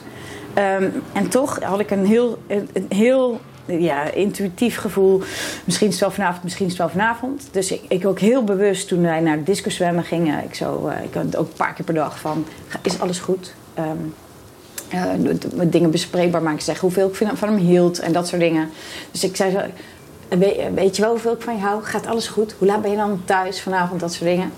Um, 0.58 1.02
en 1.12 1.28
toch 1.28 1.62
had 1.62 1.80
ik 1.80 1.90
een 1.90 2.06
heel, 2.06 2.38
een, 2.46 2.68
heel 2.88 3.40
ja, 3.66 4.10
intuïtief 4.10 4.76
gevoel. 4.76 5.22
Misschien 5.64 5.86
is 5.86 5.92
het 5.92 6.02
wel 6.02 6.10
vanavond, 6.10 6.44
misschien 6.44 6.66
is 6.66 6.72
het 6.72 6.80
wel 6.80 6.90
vanavond. 6.90 7.48
Dus 7.50 7.72
ik, 7.72 7.82
ik 7.88 8.06
ook 8.06 8.18
heel 8.18 8.44
bewust 8.44 8.88
toen 8.88 9.02
wij 9.02 9.20
naar 9.20 9.36
de 9.36 9.42
disco 9.42 9.70
zwemmen 9.70 10.04
gingen. 10.04 10.44
Ik, 10.44 10.54
zo, 10.54 10.88
uh, 10.88 11.04
ik 11.04 11.14
had 11.14 11.36
ook 11.36 11.48
een 11.48 11.56
paar 11.56 11.74
keer 11.74 11.84
per 11.84 11.94
dag 11.94 12.18
van, 12.18 12.44
is 12.82 13.00
alles 13.00 13.18
goed? 13.18 13.54
Um, 13.78 14.14
dingen 15.66 15.90
bespreekbaar 15.90 16.42
maken. 16.42 16.62
Zeggen 16.62 16.84
hoeveel 16.88 17.08
ik 17.08 17.36
van 17.36 17.48
hem 17.48 17.56
hield 17.56 17.98
en 17.98 18.12
dat 18.12 18.28
soort 18.28 18.40
dingen. 18.40 18.70
Dus 19.10 19.24
ik 19.24 19.36
zei 19.36 19.50
zo, 19.50 19.60
weet 20.74 20.96
je 20.96 21.02
wel 21.02 21.10
hoeveel 21.10 21.32
ik 21.32 21.42
van 21.42 21.54
je 21.54 21.60
hou? 21.60 21.82
Gaat 21.82 22.06
alles 22.06 22.28
goed? 22.28 22.54
Hoe 22.58 22.68
laat 22.68 22.82
ben 22.82 22.90
je 22.90 22.96
dan 22.96 23.22
thuis 23.24 23.60
vanavond? 23.60 24.00
Dat 24.00 24.12
soort 24.12 24.30
dingen. 24.30 24.52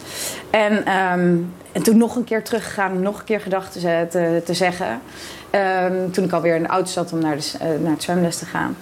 En, 0.50 0.72
um, 0.72 1.54
en 1.72 1.82
toen 1.82 1.96
nog 1.96 2.16
een 2.16 2.24
keer 2.24 2.42
teruggegaan, 2.42 3.02
nog 3.02 3.18
een 3.18 3.24
keer 3.24 3.40
gedachten 3.40 3.80
te, 3.80 4.06
te, 4.10 4.42
te 4.44 4.54
zeggen. 4.54 5.00
Um, 5.54 6.12
toen 6.12 6.24
ik 6.24 6.32
alweer 6.32 6.54
in 6.54 6.62
de 6.62 6.68
auto 6.68 6.90
zat 6.90 7.12
om 7.12 7.18
naar, 7.18 7.36
de, 7.36 7.52
uh, 7.54 7.82
naar 7.82 7.92
het 7.92 8.02
zwemles 8.02 8.36
te 8.36 8.44
gaan. 8.44 8.76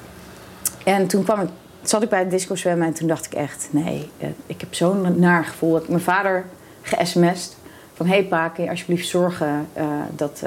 En 0.84 1.06
toen 1.06 1.24
kwam 1.24 1.48
zat 1.82 2.02
ik 2.02 2.08
bij 2.08 2.18
het 2.18 2.30
disco 2.30 2.54
zwemmen 2.54 2.86
en 2.86 2.94
toen 2.94 3.08
dacht 3.08 3.26
ik 3.26 3.32
echt... 3.32 3.68
nee, 3.70 4.10
eh, 4.18 4.28
ik 4.46 4.60
heb 4.60 4.74
zo'n 4.74 5.18
naar 5.18 5.44
gevoel. 5.44 5.76
Ik 5.76 5.88
mijn 5.88 6.00
vader 6.00 6.44
ge-sms'd 6.82 7.56
van... 7.94 8.06
hé 8.06 8.12
hey 8.12 8.24
pa, 8.24 8.48
kun 8.48 8.64
je 8.64 8.70
alsjeblieft 8.70 9.08
zorgen 9.08 9.66
uh, 9.76 9.84
dat, 10.16 10.42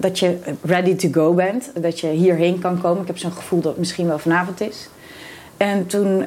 dat 0.00 0.18
je 0.18 0.38
ready 0.62 0.94
to 0.94 1.08
go 1.12 1.34
bent. 1.34 1.70
Dat 1.80 2.00
je 2.00 2.08
hierheen 2.08 2.58
kan 2.58 2.80
komen. 2.80 3.00
Ik 3.00 3.06
heb 3.06 3.18
zo'n 3.18 3.32
gevoel 3.32 3.60
dat 3.60 3.70
het 3.70 3.78
misschien 3.78 4.06
wel 4.06 4.18
vanavond 4.18 4.60
is. 4.60 4.88
En 5.56 5.86
toen 5.86 6.26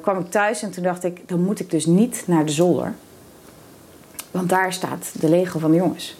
kwam 0.00 0.18
ik 0.18 0.30
thuis 0.30 0.62
en 0.62 0.70
toen 0.70 0.82
dacht 0.82 1.04
ik... 1.04 1.28
dan 1.28 1.40
moet 1.42 1.60
ik 1.60 1.70
dus 1.70 1.86
niet 1.86 2.22
naar 2.26 2.44
de 2.44 2.52
zolder. 2.52 2.94
Want 4.30 4.48
daar 4.48 4.72
staat 4.72 5.12
de 5.20 5.28
Lego 5.28 5.58
van 5.58 5.70
de 5.70 5.76
jongens. 5.76 6.16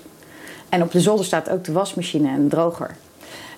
En 0.72 0.82
op 0.82 0.92
de 0.92 1.00
zolder 1.00 1.24
staat 1.24 1.50
ook 1.50 1.64
de 1.64 1.72
wasmachine 1.72 2.28
en 2.28 2.42
de 2.42 2.48
droger. 2.48 2.96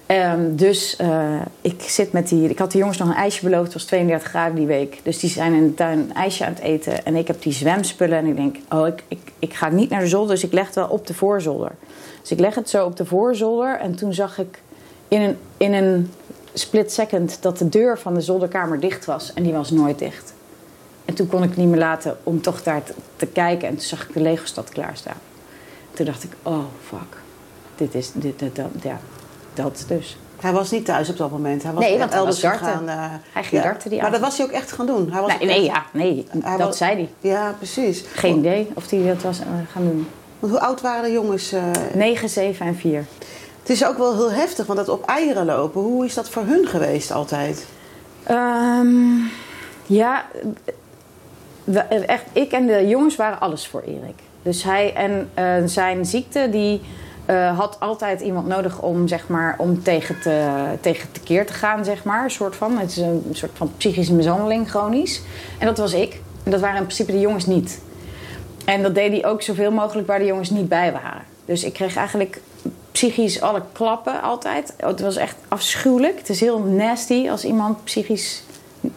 Um, 0.06 0.56
dus 0.56 0.96
uh, 1.00 1.40
ik 1.60 1.82
zit 1.82 2.12
met 2.12 2.28
die. 2.28 2.48
Ik 2.48 2.58
had 2.58 2.72
de 2.72 2.78
jongens 2.78 2.98
nog 2.98 3.08
een 3.08 3.14
ijsje 3.14 3.44
beloofd. 3.44 3.64
Het 3.64 3.72
was 3.72 3.84
32 3.84 4.28
graden 4.28 4.54
die 4.54 4.66
week. 4.66 5.00
Dus 5.02 5.18
die 5.18 5.30
zijn 5.30 5.54
in 5.54 5.66
de 5.66 5.74
tuin 5.74 5.98
een 5.98 6.14
ijsje 6.14 6.44
aan 6.44 6.52
het 6.52 6.62
eten. 6.62 7.04
En 7.04 7.16
ik 7.16 7.26
heb 7.26 7.42
die 7.42 7.52
zwemspullen. 7.52 8.18
En 8.18 8.26
ik 8.26 8.36
denk, 8.36 8.56
oh, 8.68 8.86
ik, 8.86 9.02
ik, 9.08 9.32
ik 9.38 9.54
ga 9.54 9.68
niet 9.68 9.90
naar 9.90 10.00
de 10.00 10.06
zolder. 10.06 10.34
Dus 10.34 10.44
ik 10.44 10.52
leg 10.52 10.66
het 10.66 10.74
wel 10.74 10.88
op 10.88 11.06
de 11.06 11.14
voorzolder. 11.14 11.72
Dus 12.20 12.30
ik 12.30 12.38
leg 12.38 12.54
het 12.54 12.68
zo 12.68 12.84
op 12.84 12.96
de 12.96 13.04
voorzolder. 13.04 13.78
En 13.78 13.94
toen 13.94 14.14
zag 14.14 14.38
ik 14.38 14.62
in 15.08 15.20
een, 15.20 15.36
in 15.56 15.72
een 15.72 16.12
split 16.52 16.92
second 16.92 17.38
dat 17.40 17.58
de 17.58 17.68
deur 17.68 17.98
van 17.98 18.14
de 18.14 18.20
zolderkamer 18.20 18.80
dicht 18.80 19.04
was. 19.04 19.32
En 19.34 19.42
die 19.42 19.52
was 19.52 19.70
nooit 19.70 19.98
dicht. 19.98 20.34
En 21.04 21.14
toen 21.14 21.26
kon 21.26 21.42
ik 21.42 21.56
niet 21.56 21.68
meer 21.68 21.78
laten 21.78 22.16
om 22.22 22.40
toch 22.42 22.62
daar 22.62 22.82
te, 22.82 22.94
te 23.16 23.26
kijken. 23.26 23.68
En 23.68 23.74
toen 23.74 23.84
zag 23.84 24.08
ik 24.08 24.14
de 24.14 24.20
Lego-stad 24.20 24.68
klaarstaan. 24.68 25.18
Toen 25.94 26.06
dacht 26.06 26.24
ik, 26.24 26.32
oh 26.42 26.64
fuck. 26.86 27.22
Dit 27.76 27.94
is, 27.94 28.10
dit, 28.12 28.38
dit 28.38 28.60
ja 28.82 28.98
dat 29.54 29.84
dus. 29.88 30.16
Hij 30.40 30.52
was 30.52 30.70
niet 30.70 30.84
thuis 30.84 31.08
op 31.08 31.16
dat 31.16 31.30
moment. 31.30 31.62
Hij 31.62 31.72
was 31.72 31.84
nee, 31.84 31.98
want 31.98 32.12
elders 32.12 32.42
hij 32.42 32.50
was 32.50 32.60
uh, 32.60 33.04
hij 33.32 33.42
ging 33.44 33.62
ja. 33.62 33.68
darten 33.68 33.90
die 33.90 34.00
Maar 34.00 34.10
dat 34.10 34.20
was 34.20 34.36
hij 34.36 34.46
ook 34.46 34.52
echt 34.52 34.72
gaan 34.72 34.86
doen. 34.86 35.12
Hij 35.12 35.20
was 35.20 35.38
nee, 35.38 35.46
nee, 35.46 35.56
echt... 35.56 35.66
ja, 35.66 35.84
nee. 35.92 36.26
Hij 36.40 36.56
dat 36.56 36.66
was... 36.66 36.76
zei 36.76 36.94
hij. 36.94 37.30
Ja, 37.30 37.54
precies. 37.58 38.04
Geen 38.12 38.38
idee 38.38 38.70
of 38.74 38.90
hij 38.90 39.06
dat 39.06 39.22
was 39.22 39.40
uh, 39.40 39.46
gaan 39.72 39.82
doen. 39.82 40.08
Want 40.38 40.52
hoe 40.52 40.62
oud 40.62 40.80
waren 40.80 41.02
de 41.02 41.12
jongens? 41.12 41.52
Uh... 41.52 41.62
9, 41.94 42.28
7 42.28 42.66
en 42.66 42.76
4. 42.76 43.06
Het 43.60 43.70
is 43.70 43.84
ook 43.84 43.98
wel 43.98 44.14
heel 44.14 44.32
heftig, 44.32 44.66
want 44.66 44.78
dat 44.78 44.88
op 44.88 45.06
eieren 45.06 45.44
lopen. 45.44 45.80
Hoe 45.80 46.04
is 46.04 46.14
dat 46.14 46.28
voor 46.28 46.42
hun 46.42 46.66
geweest 46.66 47.12
altijd? 47.12 47.66
Um, 48.30 49.30
ja, 49.86 50.24
we, 51.64 51.80
echt, 51.80 52.24
ik 52.32 52.52
en 52.52 52.66
de 52.66 52.88
jongens 52.88 53.16
waren 53.16 53.40
alles 53.40 53.66
voor 53.66 53.80
Erik. 53.80 54.22
Dus 54.44 54.62
hij 54.62 54.94
en 54.94 55.30
uh, 55.38 55.68
zijn 55.68 56.06
ziekte, 56.06 56.48
die 56.50 56.80
uh, 57.30 57.58
had 57.58 57.80
altijd 57.80 58.20
iemand 58.20 58.46
nodig 58.46 58.80
om, 58.80 59.08
zeg 59.08 59.28
maar, 59.28 59.54
om 59.58 59.82
tegen, 59.82 60.20
te, 60.20 60.48
tegen 60.80 61.12
te 61.12 61.20
keer 61.20 61.46
te 61.46 61.52
gaan, 61.52 61.84
zeg 61.84 62.04
maar. 62.04 62.24
Een 62.24 62.30
soort 62.30 62.56
van. 62.56 62.78
Het 62.78 62.90
is 62.90 62.96
een 62.96 63.24
soort 63.32 63.50
van 63.54 63.72
psychische 63.76 64.14
mishandeling, 64.14 64.70
chronisch. 64.70 65.22
En 65.58 65.66
dat 65.66 65.78
was 65.78 65.92
ik. 65.92 66.20
En 66.42 66.50
dat 66.50 66.60
waren 66.60 66.76
in 66.76 66.84
principe 66.84 67.12
de 67.12 67.20
jongens 67.20 67.46
niet. 67.46 67.80
En 68.64 68.82
dat 68.82 68.94
deed 68.94 69.10
hij 69.10 69.26
ook 69.26 69.42
zoveel 69.42 69.70
mogelijk 69.70 70.06
waar 70.06 70.18
de 70.18 70.24
jongens 70.24 70.50
niet 70.50 70.68
bij 70.68 70.92
waren. 70.92 71.22
Dus 71.44 71.64
ik 71.64 71.72
kreeg 71.72 71.96
eigenlijk 71.96 72.40
psychisch 72.92 73.40
alle 73.40 73.62
klappen 73.72 74.22
altijd. 74.22 74.74
Het 74.76 75.00
was 75.00 75.16
echt 75.16 75.36
afschuwelijk. 75.48 76.18
Het 76.18 76.28
is 76.28 76.40
heel 76.40 76.58
nasty 76.58 77.28
als 77.30 77.44
iemand 77.44 77.84
psychisch 77.84 78.42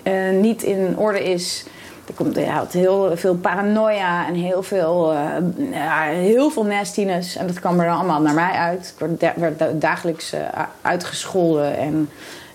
uh, 0.04 0.30
niet 0.42 0.64
in 0.64 0.98
orde 0.98 1.24
is 1.24 1.66
er 2.08 2.14
komt, 2.14 2.46
had 2.46 2.74
heel 2.74 3.18
veel 3.18 3.36
paranoia 3.36 4.28
en 4.28 4.34
heel 4.34 4.64
veel, 4.64 5.14
uh, 5.14 5.72
ja, 5.72 6.02
heel 6.04 6.50
veel 6.50 6.64
nastiness. 6.64 7.36
En 7.36 7.48
dat 7.48 7.60
kwam 7.60 7.80
er 7.80 7.90
allemaal 7.90 8.22
naar 8.22 8.34
mij 8.34 8.52
uit. 8.52 8.96
Ik 9.20 9.32
werd, 9.36 9.82
dagelijks 9.82 10.34
uh, 10.34 10.40
uitgescholden 10.82 11.78
en 11.78 12.10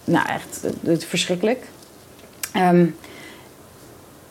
nou 0.05 0.29
echt 0.29 0.67
het, 0.83 1.05
verschrikkelijk. 1.05 1.67
Um, 2.57 2.97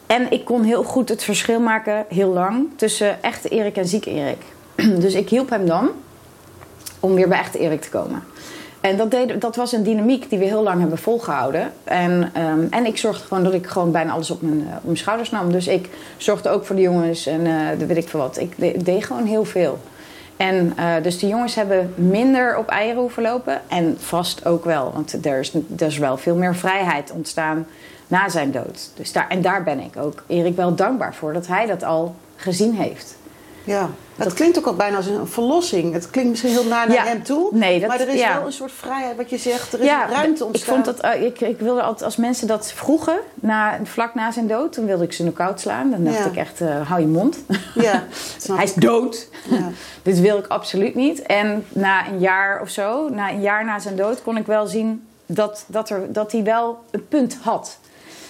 en 0.08 0.32
ik 0.32 0.46
kon 0.46 0.64
heel 0.64 0.84
goed 0.84 1.10
het 1.10 1.24
verschil 1.24 1.60
maken, 1.60 2.06
heel 2.10 2.30
lang, 2.30 2.68
tussen 2.76 3.24
echte 3.24 3.50
Erik 3.50 3.78
en 3.78 3.88
zieke 3.88 4.10
Erik. 4.10 4.42
dus 5.04 5.14
ik 5.14 5.30
hielp 5.30 5.50
hem 5.50 5.66
dan 5.66 5.90
om 7.00 7.14
weer 7.14 7.28
bij 7.28 7.40
echte 7.40 7.60
Erik 7.60 7.82
te 7.82 7.90
komen. 7.90 8.24
En 8.82 8.98
dat, 8.98 9.12
deed, 9.12 9.42
dat 9.42 9.56
was 9.56 9.72
een 9.72 9.84
dynamiek 9.84 10.30
die 10.30 10.40
we 10.40 10.46
heel 10.46 10.64
lang 10.64 10.80
hebben 10.80 10.98
volgehouden. 10.98 11.72
En, 11.84 12.30
ehm, 12.34 12.66
en 12.70 12.86
ik 12.86 12.98
zorgde 12.98 13.28
gewoon 13.28 13.44
dat 13.44 13.54
ik 13.54 13.68
gewoon 13.68 13.92
bijna 13.92 14.12
alles 14.12 14.32
op 14.32 14.42
mijn, 14.42 14.68
eh, 14.68 14.76
op 14.76 14.84
mijn 14.84 14.98
schouders 14.98 15.30
nam. 15.30 15.52
Dus 15.52 15.68
ik 15.68 15.90
zorgde 16.18 16.50
ook 16.50 16.66
voor 16.66 16.76
de 16.76 16.82
jongens 16.82 17.26
en 17.26 17.46
uh, 17.46 17.88
weet 17.88 17.98
ik 17.98 18.10
veel 18.10 18.20
wat. 18.20 18.40
Ik 18.40 18.86
deed 18.86 19.06
gewoon 19.06 19.26
heel 19.26 19.46
veel. 19.46 19.80
En 20.38 20.74
uh, 20.80 20.94
dus 21.04 21.20
de 21.20 21.28
jongens 21.28 21.56
hebben 21.56 21.94
minder 21.96 22.58
op 22.58 22.68
eieren 22.68 23.02
hoeven 23.02 23.24
lopen. 23.24 23.62
En 23.68 23.96
vast 24.00 24.46
ook 24.46 24.66
wel, 24.66 24.92
want 24.94 25.26
er 25.26 25.40
is, 25.40 25.54
er 25.78 25.86
is 25.86 25.98
wel 25.98 26.18
veel 26.18 26.36
meer 26.36 26.56
vrijheid 26.56 27.12
ontstaan 27.12 27.68
na 28.08 28.30
zijn 28.30 28.52
dood. 28.52 28.92
Dus 28.96 29.12
daar, 29.12 29.30
en 29.30 29.42
daar 29.42 29.64
ben 29.64 29.80
ik 29.80 29.98
ook 29.98 30.24
Erik 30.28 30.56
wel 30.56 30.76
dankbaar 30.76 31.16
voor 31.16 31.34
dat 31.34 31.48
hij 31.48 31.66
dat 31.66 31.84
al 31.84 32.16
gezien 32.36 32.74
heeft. 32.74 33.16
Ja, 33.64 33.90
het 34.16 34.34
klinkt 34.34 34.58
ook 34.58 34.66
al 34.66 34.76
bijna 34.76 34.98
als 34.98 35.06
een 35.06 35.28
verlossing. 35.28 35.94
Het 35.94 36.10
klinkt 36.10 36.30
misschien 36.30 36.52
heel 36.52 36.66
naar, 36.66 36.88
naar 36.88 37.06
hem 37.06 37.24
toe. 37.24 37.50
Nee, 37.52 37.80
dat, 37.80 37.90
maar 37.90 38.00
er 38.00 38.08
is 38.08 38.20
ja. 38.20 38.38
wel 38.38 38.46
een 38.46 38.52
soort 38.52 38.72
vrijheid, 38.72 39.18
wat 39.18 39.30
je 39.30 39.38
zegt. 39.38 39.74
Er 39.74 39.80
is 39.80 39.86
ja, 39.86 40.08
ruimte 40.10 40.46
ontstaan. 40.46 40.78
Ik, 40.78 40.84
vond 40.84 40.98
dat, 40.98 41.16
uh, 41.16 41.24
ik, 41.24 41.42
ik 41.42 41.60
wilde 41.60 41.82
altijd, 41.82 42.04
als 42.04 42.16
mensen 42.16 42.48
dat 42.48 42.72
vroegen, 42.72 43.20
na, 43.36 43.80
vlak 43.84 44.16
na 44.16 44.32
zijn 44.32 44.48
dood, 44.48 44.76
dan 44.76 44.86
wilde 44.86 45.04
ik 45.04 45.14
ze 45.14 45.22
knock-out 45.22 45.60
slaan. 45.60 45.92
Dan 45.92 46.04
dacht 46.04 46.26
ik 46.26 46.36
echt, 46.36 46.62
uh, 46.62 46.88
hou 46.90 47.02
je 47.02 47.08
mond. 47.08 47.38
Ja, 47.76 48.04
Hij 48.56 48.64
is 48.64 48.74
dood. 48.74 49.28
Dit 50.04 50.20
wil 50.20 50.38
ik 50.38 50.48
absoluut 50.48 50.96
niet. 50.96 51.22
En 51.22 51.66
na 51.70 52.08
een 52.08 52.20
jaar 52.20 52.62
of 52.62 52.70
zo, 52.70 53.10
na 53.10 53.30
een 53.30 53.42
jaar 53.42 53.66
na 53.66 53.80
zijn 53.80 53.96
dood, 53.96 54.22
kon 54.22 54.38
ik 54.38 54.46
wel 54.46 54.68
zien 54.68 55.08
dat, 55.26 55.66
dat, 55.68 55.90
er, 55.90 56.14
dat 56.14 56.32
hij 56.32 56.44
wel 56.44 56.80
een 56.92 57.08
punt 57.08 57.38
had. 57.42 57.78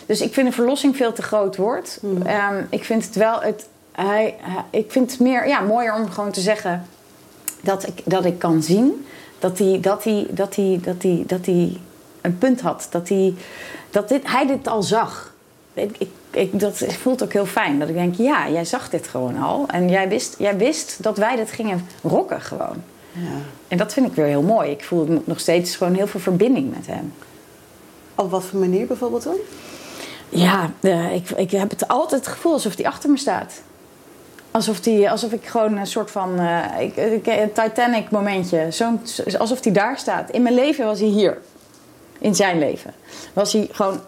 Dus 0.06 0.22
ik 0.22 0.34
vind 0.34 0.48
een 0.48 0.54
verlossing 0.54 0.96
veel 0.96 1.14
te 1.14 1.22
groot 1.22 1.56
woord. 1.56 2.00
Mm. 2.02 2.18
Um, 2.18 2.68
ik 2.70 2.84
vind 2.84 3.06
het 3.06 3.16
wel 3.16 3.42
het, 3.42 3.68
hij, 4.05 4.36
hij, 4.41 4.63
ik 4.70 4.91
vind 4.91 5.12
het 5.12 5.20
meer 5.20 5.48
ja, 5.48 5.60
mooier 5.60 5.96
om 5.96 6.10
gewoon 6.10 6.31
te 6.31 6.41
zeggen 6.41 6.86
dat 7.62 7.88
ik, 7.88 8.01
dat 8.05 8.25
ik 8.25 8.39
kan 8.39 8.63
zien 8.63 9.05
dat 9.41 9.58
hij, 9.58 9.79
dat, 9.79 10.03
hij, 10.03 10.27
dat, 10.29 10.55
hij, 10.55 10.79
dat, 10.81 11.01
hij, 11.01 11.24
dat 11.27 11.46
hij 11.46 11.79
een 12.22 12.38
punt 12.38 12.62
had. 12.62 12.88
Dat, 12.91 13.10
hij, 13.10 13.34
dat 13.89 14.10
dit, 14.10 14.31
hij 14.31 14.48
dit 14.48 14.67
al 14.67 14.84
zag. 14.84 15.34
Ik, 15.74 15.96
ik, 15.98 16.10
ik, 16.29 16.60
dat 16.60 16.77
voelt 16.77 17.24
ook 17.24 17.34
heel 17.34 17.46
fijn. 17.46 17.79
Dat 17.79 17.89
ik 17.89 17.96
denk, 17.96 18.15
ja, 18.15 18.50
jij 18.50 18.65
zag 18.65 18.89
dit 18.89 19.08
gewoon 19.08 19.38
al. 19.38 19.67
En 19.67 19.89
jij 19.89 20.10
wist, 20.10 20.36
jij 20.38 20.58
wist 20.58 21.03
dat 21.03 21.17
wij 21.17 21.36
dit 21.36 21.51
gingen 21.51 21.88
rocken 22.03 22.41
gewoon. 22.41 22.84
Ja. 23.12 23.38
En 23.67 23.77
dat 23.77 23.93
vind 23.93 24.08
ik 24.08 24.13
weer 24.13 24.25
heel 24.25 24.41
mooi. 24.41 24.72
Ik 24.72 24.84
voel 24.84 25.22
nog 25.24 25.39
steeds 25.39 25.75
gewoon 25.75 25.93
heel 25.93 26.08
veel 26.08 26.20
verbinding 26.20 26.75
met 26.75 26.88
hem. 26.88 27.13
Op 28.15 28.31
wat 28.31 28.43
voor 28.43 28.60
manier 28.60 28.88
bijvoorbeeld 28.88 29.24
dan? 29.24 29.38
Ja, 30.29 30.72
uh, 30.81 31.13
ik, 31.13 31.29
ik 31.29 31.51
heb 31.51 31.70
het 31.70 31.88
altijd 31.88 32.25
het 32.25 32.34
gevoel 32.34 32.53
alsof 32.53 32.75
hij 32.75 32.86
achter 32.86 33.10
me 33.10 33.17
staat. 33.17 33.62
Alsof, 34.51 34.79
die, 34.79 35.10
alsof 35.10 35.31
ik 35.31 35.46
gewoon 35.46 35.77
een 35.77 35.88
soort 35.88 36.12
van 36.12 36.39
ik, 36.79 37.25
een 37.25 37.51
Titanic 37.53 38.10
momentje. 38.10 38.72
Zo, 38.72 39.00
alsof 39.38 39.63
hij 39.63 39.74
daar 39.74 39.98
staat. 39.98 40.29
In 40.29 40.41
mijn 40.41 40.55
leven 40.55 40.86
was 40.86 41.00
hij 41.00 41.08
hier. 41.08 41.38
In 42.20 42.36
zijn 42.36 42.60
leven. 42.60 42.93
Was 43.34 43.53
hij 43.53 43.67
gewoon 43.72 44.00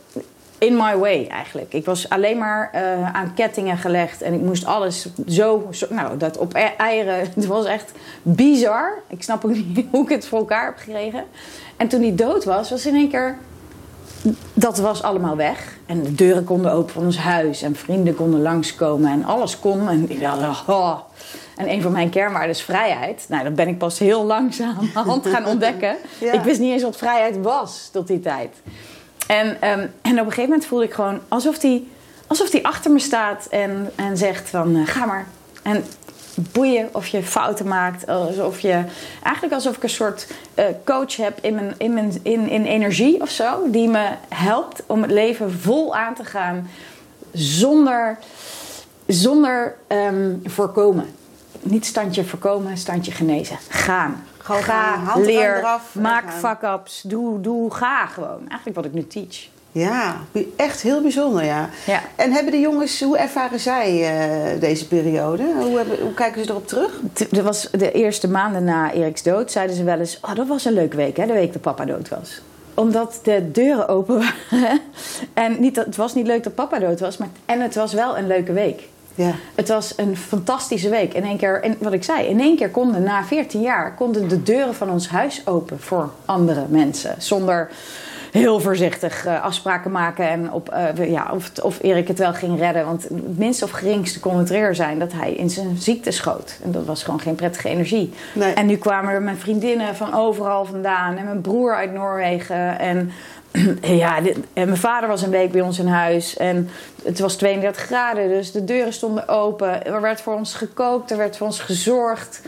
in 0.64 0.76
my 0.78 0.98
way 0.98 1.28
eigenlijk. 1.28 1.74
Ik 1.74 1.86
was 1.86 2.10
alleen 2.10 2.38
maar 2.38 2.72
uh, 2.76 3.16
aan 3.16 3.34
kettingen 3.34 3.78
gelegd. 3.78 4.22
En 4.22 4.34
ik 4.34 4.42
moest 4.42 4.66
alles 4.66 5.08
zo... 5.28 5.70
nou, 5.90 6.18
dat 6.18 6.38
op 6.38 6.54
eieren. 6.78 7.20
Het 7.36 7.46
was 7.46 7.66
echt 7.66 7.92
bizar. 8.22 9.02
Ik 9.08 9.24
snap 9.24 9.46
ook 9.46 9.54
niet 9.54 9.86
hoe 9.92 10.04
ik 10.04 10.10
het 10.10 10.28
voor 10.28 10.40
elkaar 10.40 10.66
heb 10.66 10.78
gekregen. 10.78 11.24
En 11.78 11.88
toen 11.88 12.02
hij 12.02 12.16
dood 12.16 12.44
was, 12.44 12.70
was 12.70 12.86
in 12.86 12.96
één 12.96 13.10
keer 13.10 13.38
dat 14.54 14.78
was 14.78 15.04
allemaal 15.04 15.36
weg. 15.36 15.78
En 15.86 16.04
de 16.04 16.16
deuren 16.16 16.44
konden 16.44 16.72
open 16.72 16.94
van 16.94 17.04
ons 17.04 17.18
huis. 17.18 17.62
En 17.62 17.76
vrienden 17.76 18.16
konden 18.16 18.42
langskomen. 18.42 19.12
En 19.12 19.26
alles 19.26 19.60
kon. 19.60 19.90
En 19.90 20.10
ik 20.10 20.20
dacht, 20.20 20.70
oh. 20.70 21.00
En 21.56 21.70
een 21.70 21.82
van 21.82 21.92
mijn 21.92 22.10
kernwaarden 22.10 22.50
is 22.50 22.62
vrijheid. 22.62 23.26
Nou, 23.30 23.44
dat 23.44 23.56
ben 23.56 23.68
ik 23.68 23.78
pas 23.78 24.00
heel 24.00 24.26
langzaam 24.26 24.90
aan 24.94 25.06
hand 25.06 25.28
gaan 25.28 25.46
ontdekken. 25.46 25.96
ja. 26.20 26.32
Ik 26.32 26.42
wist 26.42 26.60
niet 26.60 26.72
eens 26.72 26.84
wat 26.84 26.98
vrijheid 26.98 27.42
was 27.42 27.90
tot 27.92 28.08
die 28.08 28.20
tijd. 28.20 28.56
En, 29.28 29.48
um, 29.48 29.92
en 30.02 30.12
op 30.12 30.18
een 30.18 30.18
gegeven 30.18 30.44
moment 30.44 30.66
voelde 30.66 30.86
ik 30.86 30.94
gewoon 30.94 31.20
alsof 31.28 31.62
hij 31.62 31.84
alsof 32.28 32.50
die 32.50 32.66
achter 32.66 32.92
me 32.92 33.00
staat 33.00 33.46
en, 33.46 33.92
en 33.96 34.18
zegt 34.18 34.50
van 34.50 34.76
uh, 34.76 34.88
ga 34.88 35.06
maar. 35.06 35.28
En 35.64 35.84
boeien 36.36 36.90
of 36.92 37.08
je 37.08 37.24
fouten 37.24 37.68
maakt. 37.68 38.08
Alsof 38.08 38.60
je, 38.60 38.84
eigenlijk 39.24 39.54
alsof 39.54 39.76
ik 39.76 39.84
een 39.84 39.90
soort 39.90 40.28
uh, 40.56 40.66
coach 40.86 41.16
heb 41.16 41.38
in, 41.42 41.56
mijn, 41.56 41.74
in, 41.78 41.94
mijn, 41.94 42.20
in, 42.22 42.50
in 42.50 42.66
energie 42.66 43.22
of 43.22 43.30
zo. 43.30 43.70
Die 43.70 43.88
me 43.88 44.10
helpt 44.30 44.84
om 44.86 45.02
het 45.02 45.12
leven 45.12 45.52
vol 45.52 45.96
aan 45.96 46.14
te 46.14 46.24
gaan. 46.24 46.70
Zonder, 47.32 48.18
zonder 49.08 49.76
um, 49.88 50.42
voorkomen. 50.46 51.16
Niet 51.62 51.86
standje 51.86 52.24
voorkomen, 52.24 52.78
standje 52.78 53.12
genezen. 53.12 53.58
Gaan. 53.70 54.26
Gewoon 54.38 54.64
ga, 54.64 54.98
gaan, 55.06 55.22
leer, 55.22 55.58
eraf, 55.58 55.96
maak 55.96 56.32
fuck-ups. 56.32 57.02
Doe, 57.02 57.42
doe, 57.42 57.74
ga 57.74 58.06
gewoon. 58.06 58.40
Eigenlijk 58.40 58.76
wat 58.76 58.86
ik 58.86 58.94
nu 58.94 59.08
teach. 59.08 59.48
Ja, 59.74 60.18
echt 60.56 60.82
heel 60.82 61.02
bijzonder, 61.02 61.44
ja. 61.44 61.70
ja. 61.86 62.02
En 62.16 62.32
hebben 62.32 62.52
de 62.52 62.60
jongens, 62.60 63.02
hoe 63.02 63.18
ervaren 63.18 63.60
zij 63.60 63.92
uh, 64.54 64.60
deze 64.60 64.88
periode? 64.88 65.44
Hoe, 65.60 65.78
hebben, 65.78 66.00
hoe, 66.02 66.14
kijken 66.14 66.44
ze 66.44 66.50
erop 66.50 66.68
terug? 66.68 67.02
Was 67.44 67.70
de 67.72 67.92
eerste 67.92 68.30
maanden 68.30 68.64
na 68.64 68.94
Eriks 68.94 69.24
dood, 69.24 69.52
zeiden 69.52 69.76
ze 69.76 69.84
wel 69.84 70.00
eens: 70.00 70.20
Oh, 70.22 70.36
dat 70.36 70.48
was 70.48 70.66
een 70.66 70.74
leuke 70.74 70.96
week, 70.96 71.18
hè, 71.18 71.26
de 71.26 71.34
week 71.34 71.54
dat 71.54 71.62
papa 71.62 71.86
dood 71.86 72.10
was. 72.10 72.42
Omdat 72.74 73.20
de 73.24 73.52
deuren 73.52 73.88
open 73.88 74.18
waren. 74.18 74.80
en 75.34 75.60
niet, 75.60 75.76
het 75.76 75.96
was 75.96 76.14
niet 76.14 76.28
leuk 76.28 76.44
dat 76.44 76.56
papa 76.56 76.80
dood 76.80 77.00
was, 77.00 77.18
maar 77.18 77.30
en 77.46 77.62
het 77.62 77.76
was 77.76 77.94
wel 77.94 78.18
een 78.18 78.28
leuke 78.28 78.54
week. 78.54 78.82
Ja. 79.16 79.32
Het 79.56 79.68
was 79.68 79.94
een 79.98 80.18
fantastische 80.18 80.90
week. 80.90 81.14
In 81.14 81.24
één 81.24 81.38
keer, 81.38 81.64
in, 81.64 81.76
wat 81.80 81.94
ik 81.94 82.04
zei, 82.04 82.28
in 82.28 82.40
één 82.40 82.56
keer 82.56 82.70
konden 82.70 83.04
na 83.04 83.24
14 83.24 83.62
jaar 83.62 83.96
konden 83.96 84.28
de 84.28 84.44
deuren 84.44 84.76
van 84.76 84.90
ons 84.90 85.08
huis 85.08 85.42
open 85.46 85.80
voor 85.80 86.10
andere 86.26 86.66
mensen. 86.70 87.16
Zonder 87.18 87.70
heel 88.34 88.60
voorzichtig 88.60 89.26
uh, 89.26 89.44
afspraken 89.44 89.92
maken 89.92 90.30
en 90.30 90.52
op, 90.52 90.76
uh, 90.98 91.10
ja, 91.12 91.30
of, 91.34 91.52
of 91.62 91.82
Erik 91.82 92.08
het 92.08 92.20
wel 92.20 92.34
ging 92.34 92.60
redden. 92.60 92.86
Want 92.86 93.04
het 93.04 93.38
minste 93.38 93.66
of 93.66 93.72
geringste 93.72 94.20
kon 94.20 94.38
het 94.38 94.52
er 94.52 94.76
zijn 94.76 95.00
dat 95.00 95.12
hij 95.12 95.34
in 95.34 95.50
zijn 95.50 95.78
ziekte 95.78 96.12
schoot. 96.12 96.58
En 96.64 96.72
dat 96.72 96.86
was 96.86 97.04
gewoon 97.04 97.20
geen 97.20 97.36
prettige 97.36 97.70
energie. 97.70 98.14
Nee. 98.34 98.54
En 98.54 98.66
nu 98.66 98.76
kwamen 98.78 99.14
er 99.14 99.22
mijn 99.22 99.38
vriendinnen 99.38 99.96
van 99.96 100.14
overal 100.14 100.66
vandaan 100.66 101.18
en 101.18 101.26
mijn 101.26 101.42
broer 101.42 101.76
uit 101.76 101.94
Noorwegen. 101.94 102.80
En 102.80 103.12
ja, 103.82 104.22
dit, 104.22 104.38
en 104.54 104.66
mijn 104.66 104.78
vader 104.78 105.10
was 105.10 105.22
een 105.22 105.30
week 105.30 105.52
bij 105.52 105.62
ons 105.62 105.80
in 105.80 105.88
huis 105.88 106.38
en 106.38 106.70
het 107.04 107.20
was 107.20 107.36
32 107.36 107.84
graden, 107.84 108.30
dus 108.30 108.52
de 108.52 108.64
deuren 108.64 108.94
stonden 108.94 109.28
open. 109.28 109.86
Er 109.86 110.02
werd 110.02 110.22
voor 110.22 110.34
ons 110.34 110.54
gekookt, 110.54 111.12
er 111.12 111.18
werd 111.18 111.38
voor 111.38 111.48
ons 111.48 111.60
gezorgd. 111.60 112.42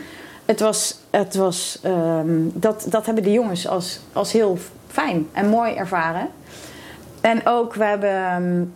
Het 0.44 0.60
was, 0.60 0.98
het 1.10 1.34
was 1.34 1.80
um, 1.84 2.50
dat, 2.54 2.86
dat 2.88 3.06
hebben 3.06 3.24
de 3.24 3.32
jongens 3.32 3.68
als, 3.68 4.00
als 4.12 4.32
heel 4.32 4.58
fijn 4.96 5.28
en 5.32 5.48
mooi 5.48 5.74
ervaren. 5.74 6.28
En 7.20 7.46
ook, 7.46 7.74
we 7.74 7.84
hebben, 7.84 8.32
um, 8.32 8.74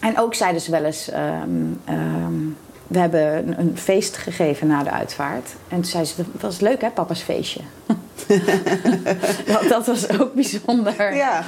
en 0.00 0.18
ook 0.18 0.34
zeiden 0.34 0.60
ze 0.60 0.70
wel 0.70 0.84
eens, 0.84 1.10
um, 1.42 1.80
we 2.86 2.98
hebben 2.98 3.58
een, 3.58 3.78
feest 3.78 4.16
gegeven 4.16 4.66
na 4.66 4.82
de 4.82 4.90
uitvaart. 4.90 5.50
En 5.68 5.76
toen 5.76 5.84
zei 5.84 6.04
ze, 6.04 6.14
dat 6.16 6.40
was 6.40 6.60
leuk 6.60 6.80
hè, 6.80 6.90
papa's 6.90 7.20
feestje. 7.20 7.60
dat, 9.52 9.68
dat 9.68 9.86
was 9.86 10.18
ook 10.18 10.34
bijzonder. 10.34 11.14
Ja. 11.14 11.44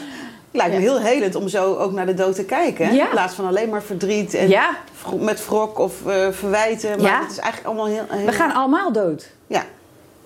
Lijkt 0.50 0.75
me 0.75 0.80
heel 0.80 1.00
helend 1.00 1.34
om 1.34 1.48
zo 1.48 1.75
ook 1.75 1.92
naar 1.92 2.06
de 2.06 2.14
dood 2.14 2.34
te 2.34 2.44
kijken. 2.44 2.94
Ja. 2.94 3.04
In 3.04 3.10
plaats 3.10 3.34
van 3.34 3.46
alleen 3.46 3.68
maar 3.68 3.82
verdriet 3.82 4.34
en 4.34 4.48
ja. 4.48 4.76
met 5.18 5.46
wrok 5.46 5.78
of 5.78 5.94
uh, 6.06 6.28
verwijten. 6.30 7.02
Maar 7.02 7.20
het 7.20 7.30
is 7.30 7.38
eigenlijk 7.38 7.66
allemaal 7.66 7.87
heel, 7.87 8.04
heel... 8.08 8.26
We 8.26 8.32
gaan 8.32 8.52
allemaal 8.52 8.92
dood. 8.92 9.30
Ja. 9.46 9.64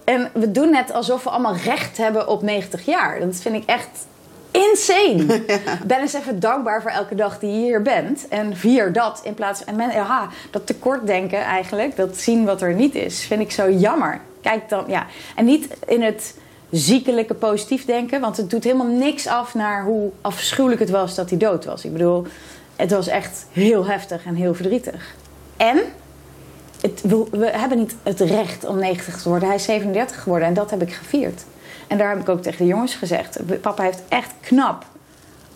En 0.04 0.30
we 0.32 0.50
doen 0.50 0.70
net 0.70 0.92
alsof 0.92 1.24
we 1.24 1.30
allemaal 1.30 1.56
recht 1.56 1.96
hebben 1.96 2.28
op 2.28 2.42
90 2.42 2.84
jaar. 2.84 3.20
Dat 3.20 3.36
vind 3.36 3.54
ik 3.54 3.64
echt 3.66 4.06
insane. 4.50 5.24
Ja. 5.46 5.78
Ben 5.86 6.00
eens 6.00 6.12
even 6.12 6.40
dankbaar 6.40 6.82
voor 6.82 6.90
elke 6.90 7.14
dag 7.14 7.38
die 7.38 7.50
je 7.50 7.56
hier 7.56 7.82
bent. 7.82 8.28
En 8.28 8.56
vier 8.56 8.92
dat 8.92 9.20
in 9.24 9.34
plaats 9.34 9.58
van... 9.58 9.68
En 9.68 9.76
men, 9.76 9.90
ja, 9.90 10.28
dat 10.50 10.66
tekortdenken 10.66 11.42
eigenlijk, 11.42 11.96
dat 11.96 12.16
zien 12.16 12.44
wat 12.44 12.62
er 12.62 12.74
niet 12.74 12.94
is, 12.94 13.24
vind 13.24 13.40
ik 13.40 13.50
zo 13.50 13.70
jammer. 13.70 14.20
Kijk 14.40 14.68
dan, 14.68 14.84
ja. 14.86 15.06
En 15.36 15.44
niet 15.44 15.68
in 15.86 16.02
het 16.02 16.34
ziekelijke 16.70 17.34
positief 17.34 17.84
denken. 17.84 18.20
Want 18.20 18.36
het 18.36 18.50
doet 18.50 18.64
helemaal 18.64 18.86
niks 18.86 19.26
af 19.26 19.54
naar 19.54 19.84
hoe 19.84 20.10
afschuwelijk 20.20 20.80
het 20.80 20.90
was 20.90 21.14
dat 21.14 21.28
hij 21.28 21.38
dood 21.38 21.64
was. 21.64 21.84
Ik 21.84 21.92
bedoel, 21.92 22.26
het 22.76 22.90
was 22.90 23.06
echt 23.06 23.46
heel 23.52 23.86
heftig 23.86 24.24
en 24.24 24.34
heel 24.34 24.54
verdrietig. 24.54 25.14
En 25.56 25.78
het, 26.82 27.00
we, 27.02 27.26
we, 27.30 27.46
hebben 27.46 27.78
niet 27.78 27.94
het 28.02 28.20
recht 28.20 28.64
om 28.64 28.78
90 28.78 29.22
te 29.22 29.28
worden. 29.28 29.48
Hij 29.48 29.56
is 29.56 29.64
37 29.64 30.22
geworden 30.22 30.48
en 30.48 30.54
dat 30.54 30.70
heb 30.70 30.82
ik 30.82 30.92
gevierd. 30.92 31.44
En 31.86 31.98
daar 31.98 32.08
heb 32.08 32.20
ik 32.20 32.28
ook 32.28 32.42
tegen 32.42 32.58
de 32.58 32.70
jongens 32.70 32.94
gezegd. 32.94 33.60
Papa 33.60 33.82
heeft 33.82 34.02
echt 34.08 34.30
knap 34.40 34.84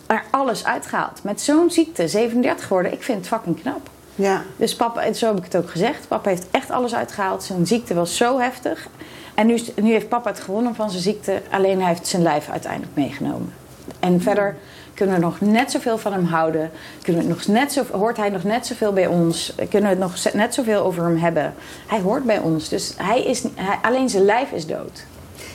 er 0.07 0.23
alles 0.29 0.65
uitgehaald. 0.65 1.23
Met 1.23 1.41
zo'n 1.41 1.71
ziekte, 1.71 2.07
37 2.07 2.67
geworden, 2.67 2.93
ik 2.93 3.03
vind 3.03 3.17
het 3.17 3.27
fucking 3.27 3.61
knap. 3.61 3.89
Ja. 4.15 4.43
Dus 4.57 4.75
papa, 4.75 5.13
zo 5.13 5.27
heb 5.27 5.37
ik 5.37 5.43
het 5.43 5.55
ook 5.55 5.69
gezegd. 5.69 6.07
Papa 6.07 6.29
heeft 6.29 6.47
echt 6.51 6.71
alles 6.71 6.95
uitgehaald. 6.95 7.43
Zijn 7.43 7.67
ziekte 7.67 7.93
was 7.93 8.17
zo 8.17 8.39
heftig. 8.39 8.87
En 9.33 9.47
nu, 9.47 9.59
nu 9.75 9.91
heeft 9.91 10.09
papa 10.09 10.29
het 10.29 10.39
gewonnen 10.39 10.75
van 10.75 10.89
zijn 10.89 11.01
ziekte. 11.01 11.41
Alleen 11.51 11.79
hij 11.79 11.87
heeft 11.87 12.07
zijn 12.07 12.21
lijf 12.21 12.49
uiteindelijk 12.49 12.95
meegenomen. 12.95 13.53
En 13.99 14.21
verder 14.21 14.57
kunnen 14.97 15.15
we 15.15 15.21
nog 15.21 15.41
net 15.41 15.71
zoveel 15.71 15.97
van 15.97 16.13
hem 16.13 16.25
houden. 16.25 16.71
Kunnen 17.01 17.21
we 17.21 17.27
nog 17.27 17.47
net 17.47 17.71
zo, 17.71 17.83
hoort 17.91 18.17
hij 18.17 18.29
nog 18.29 18.43
net 18.43 18.65
zoveel 18.65 18.93
bij 18.93 19.07
ons. 19.07 19.53
Kunnen 19.55 19.81
we 19.81 19.87
het 19.87 19.99
nog 19.99 20.33
net 20.33 20.53
zoveel 20.53 20.83
over 20.83 21.03
hem 21.03 21.17
hebben. 21.17 21.53
Hij 21.87 21.99
hoort 21.99 22.23
bij 22.23 22.39
ons. 22.39 22.69
Dus 22.69 22.93
hij 22.97 23.23
is, 23.23 23.43
hij, 23.55 23.77
alleen 23.81 24.09
zijn 24.09 24.25
lijf 24.25 24.51
is 24.51 24.65
dood. 24.65 25.05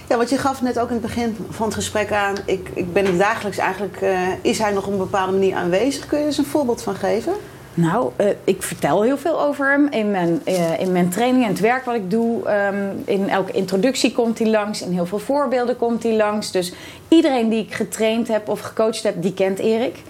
Ja, 0.09 0.17
want 0.17 0.31
je 0.31 0.39
gaf 0.39 0.63
net 0.63 0.79
ook 0.79 0.89
in 0.89 0.95
het 0.95 1.03
begin 1.03 1.37
van 1.51 1.67
het 1.67 1.75
gesprek 1.75 2.13
aan... 2.13 2.35
ik, 2.45 2.69
ik 2.75 2.93
ben 2.93 3.19
dagelijks 3.19 3.59
eigenlijk... 3.59 4.01
Uh, 4.01 4.29
is 4.43 4.59
hij 4.59 4.73
nog 4.73 4.87
op 4.87 4.93
een 4.93 4.99
bepaalde 4.99 5.33
manier 5.33 5.57
aanwezig? 5.57 6.07
Kun 6.07 6.19
je 6.19 6.25
eens 6.25 6.39
een 6.39 6.45
voorbeeld 6.45 6.83
van 6.83 6.95
geven? 6.95 7.33
Nou, 7.75 8.13
uh, 8.21 8.27
ik 8.45 8.63
vertel 8.63 9.03
heel 9.03 9.19
veel 9.19 9.41
over 9.41 9.71
hem 9.71 9.89
in 9.91 10.11
mijn, 10.11 10.43
uh, 10.45 10.81
in 10.81 10.93
mijn 10.93 11.09
training 11.09 11.45
en 11.45 11.51
het 11.51 11.61
werk 11.61 11.85
wat 11.85 11.95
ik 11.95 12.11
doe. 12.11 12.51
Um, 12.51 13.03
in 13.05 13.29
elke 13.29 13.53
introductie 13.53 14.13
komt 14.13 14.39
hij 14.39 14.49
langs, 14.49 14.83
in 14.83 14.93
heel 14.93 15.07
veel 15.07 15.19
voorbeelden 15.19 15.77
komt 15.77 16.03
hij 16.03 16.17
langs. 16.17 16.51
Dus 16.51 16.73
iedereen 17.09 17.49
die 17.49 17.63
ik 17.63 17.75
getraind 17.75 18.29
heb 18.29 18.49
of 18.49 18.61
gecoacht 18.61 19.03
heb, 19.03 19.23
die 19.23 19.35
kent 19.35 19.59
Erik. 19.59 20.03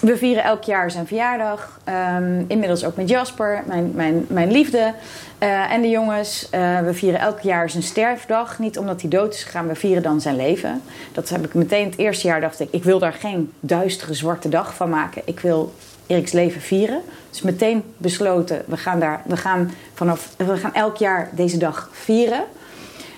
We 0.00 0.16
vieren 0.16 0.44
elk 0.44 0.62
jaar 0.62 0.90
zijn 0.90 1.06
verjaardag. 1.06 1.80
Um, 2.18 2.44
inmiddels 2.48 2.84
ook 2.84 2.96
met 2.96 3.08
Jasper, 3.08 3.62
mijn, 3.66 3.92
mijn, 3.94 4.24
mijn 4.28 4.50
liefde. 4.50 4.94
Uh, 5.42 5.72
en 5.72 5.82
de 5.82 5.88
jongens. 5.88 6.48
we 6.84 6.90
vieren 6.92 7.20
elk 7.20 7.40
jaar 7.40 7.70
zijn 7.70 7.82
sterfdag. 7.82 8.58
Niet 8.58 8.78
omdat 8.78 9.00
hij 9.00 9.10
dood 9.10 9.34
is 9.34 9.42
gegaan, 9.42 9.68
we 9.68 9.74
vieren 9.74 10.02
dan 10.02 10.20
zijn 10.20 10.36
leven. 10.36 10.82
Dat 11.12 11.28
heb 11.28 11.44
ik 11.44 11.54
meteen 11.54 11.84
het 11.84 11.98
eerste 11.98 12.26
jaar 12.26 12.40
dacht 12.40 12.60
ik, 12.60 12.68
ik 12.70 12.84
wil 12.84 12.98
daar 12.98 13.12
geen 13.12 13.52
duistere 13.60 14.14
zwarte 14.14 14.48
dag 14.48 14.74
van 14.74 14.90
maken. 14.90 15.22
Ik 15.24 15.40
wil 15.40 15.72
Eriks 16.06 16.32
leven 16.32 16.60
vieren. 16.60 17.00
Dus 17.30 17.42
meteen 17.42 17.82
besloten, 17.96 18.62
we 18.66 18.76
gaan, 18.76 19.00
daar, 19.00 19.22
we 19.24 19.36
gaan, 19.36 19.74
vanaf, 19.94 20.28
we 20.36 20.56
gaan 20.56 20.74
elk 20.74 20.96
jaar 20.96 21.30
deze 21.32 21.58
dag 21.58 21.88
vieren. 21.92 22.44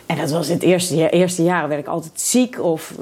En 0.07 0.17
dat 0.17 0.31
was 0.31 0.49
het 0.49 0.63
eerste, 0.63 1.11
eerste 1.11 1.43
jaren 1.43 1.69
werd 1.69 1.81
ik 1.81 1.87
altijd 1.87 2.21
ziek 2.21 2.63
of 2.63 2.93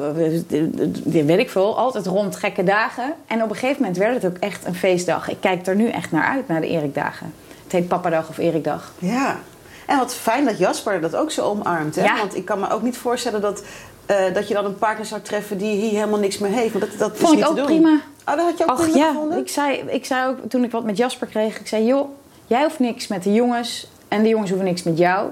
weet 1.05 1.39
ik 1.39 1.51
veel, 1.51 1.79
altijd 1.79 2.07
rond 2.07 2.37
gekke 2.37 2.65
dagen. 2.65 3.15
En 3.27 3.43
op 3.43 3.49
een 3.49 3.57
gegeven 3.57 3.81
moment 3.81 3.99
werd 3.99 4.23
het 4.23 4.33
ook 4.33 4.39
echt 4.39 4.67
een 4.67 4.75
feestdag. 4.75 5.29
Ik 5.29 5.41
kijk 5.41 5.67
er 5.67 5.77
nu 5.77 5.89
echt 5.89 6.13
naar 6.13 6.25
uit, 6.25 6.49
naar 6.49 6.61
de 6.61 6.69
Erikdagen. 6.69 7.35
Het 7.63 7.73
heet 7.73 7.89
Papadag 7.89 8.29
of 8.29 8.39
Erikdag. 8.39 8.93
Ja, 8.99 9.39
en 9.87 9.99
wat 9.99 10.15
fijn 10.15 10.45
dat 10.45 10.59
Jasper 10.59 11.01
dat 11.01 11.17
ook 11.17 11.31
zo 11.31 11.43
omarmt. 11.43 11.97
Hè? 11.97 12.03
Ja. 12.03 12.17
Want 12.17 12.37
ik 12.37 12.45
kan 12.45 12.61
me 12.61 12.71
ook 12.71 12.83
niet 12.83 12.97
voorstellen 12.97 13.41
dat, 13.41 13.63
uh, 14.11 14.35
dat 14.35 14.49
je 14.49 14.55
dan 14.55 14.65
een 14.65 14.79
partner 14.79 15.07
zou 15.07 15.21
treffen 15.21 15.59
die 15.59 15.77
hier 15.81 15.91
helemaal 15.91 16.19
niks 16.19 16.39
meer 16.39 16.51
heeft. 16.51 16.73
Want 16.73 16.85
dat, 16.91 16.99
dat 16.99 17.11
Vond 17.19 17.23
is 17.23 17.31
niet 17.31 17.41
ik 17.41 17.47
ook 17.51 17.55
te 17.57 17.61
doen. 17.61 17.67
prima. 17.81 18.01
Oh, 18.29 18.37
dat 18.37 18.45
had 18.45 18.59
je 18.59 18.69
ook 18.71 18.77
prima 18.77 18.97
ja, 18.97 19.09
gevonden? 19.09 19.39
ik 19.39 19.49
zei, 19.49 19.83
ik 19.89 20.05
zei 20.05 20.29
ook 20.29 20.37
toen 20.49 20.65
ik 20.65 20.71
wat 20.71 20.85
met 20.85 20.97
Jasper 20.97 21.27
kreeg, 21.27 21.59
ik 21.61 21.67
zei 21.67 21.85
joh, 21.85 22.09
jij 22.47 22.63
hoeft 22.63 22.79
niks 22.79 23.07
met 23.07 23.23
de 23.23 23.33
jongens 23.33 23.87
en 24.09 24.23
de 24.23 24.29
jongens 24.29 24.51
hoeven 24.51 24.69
niks 24.69 24.83
met 24.83 24.99
jou. 24.99 25.29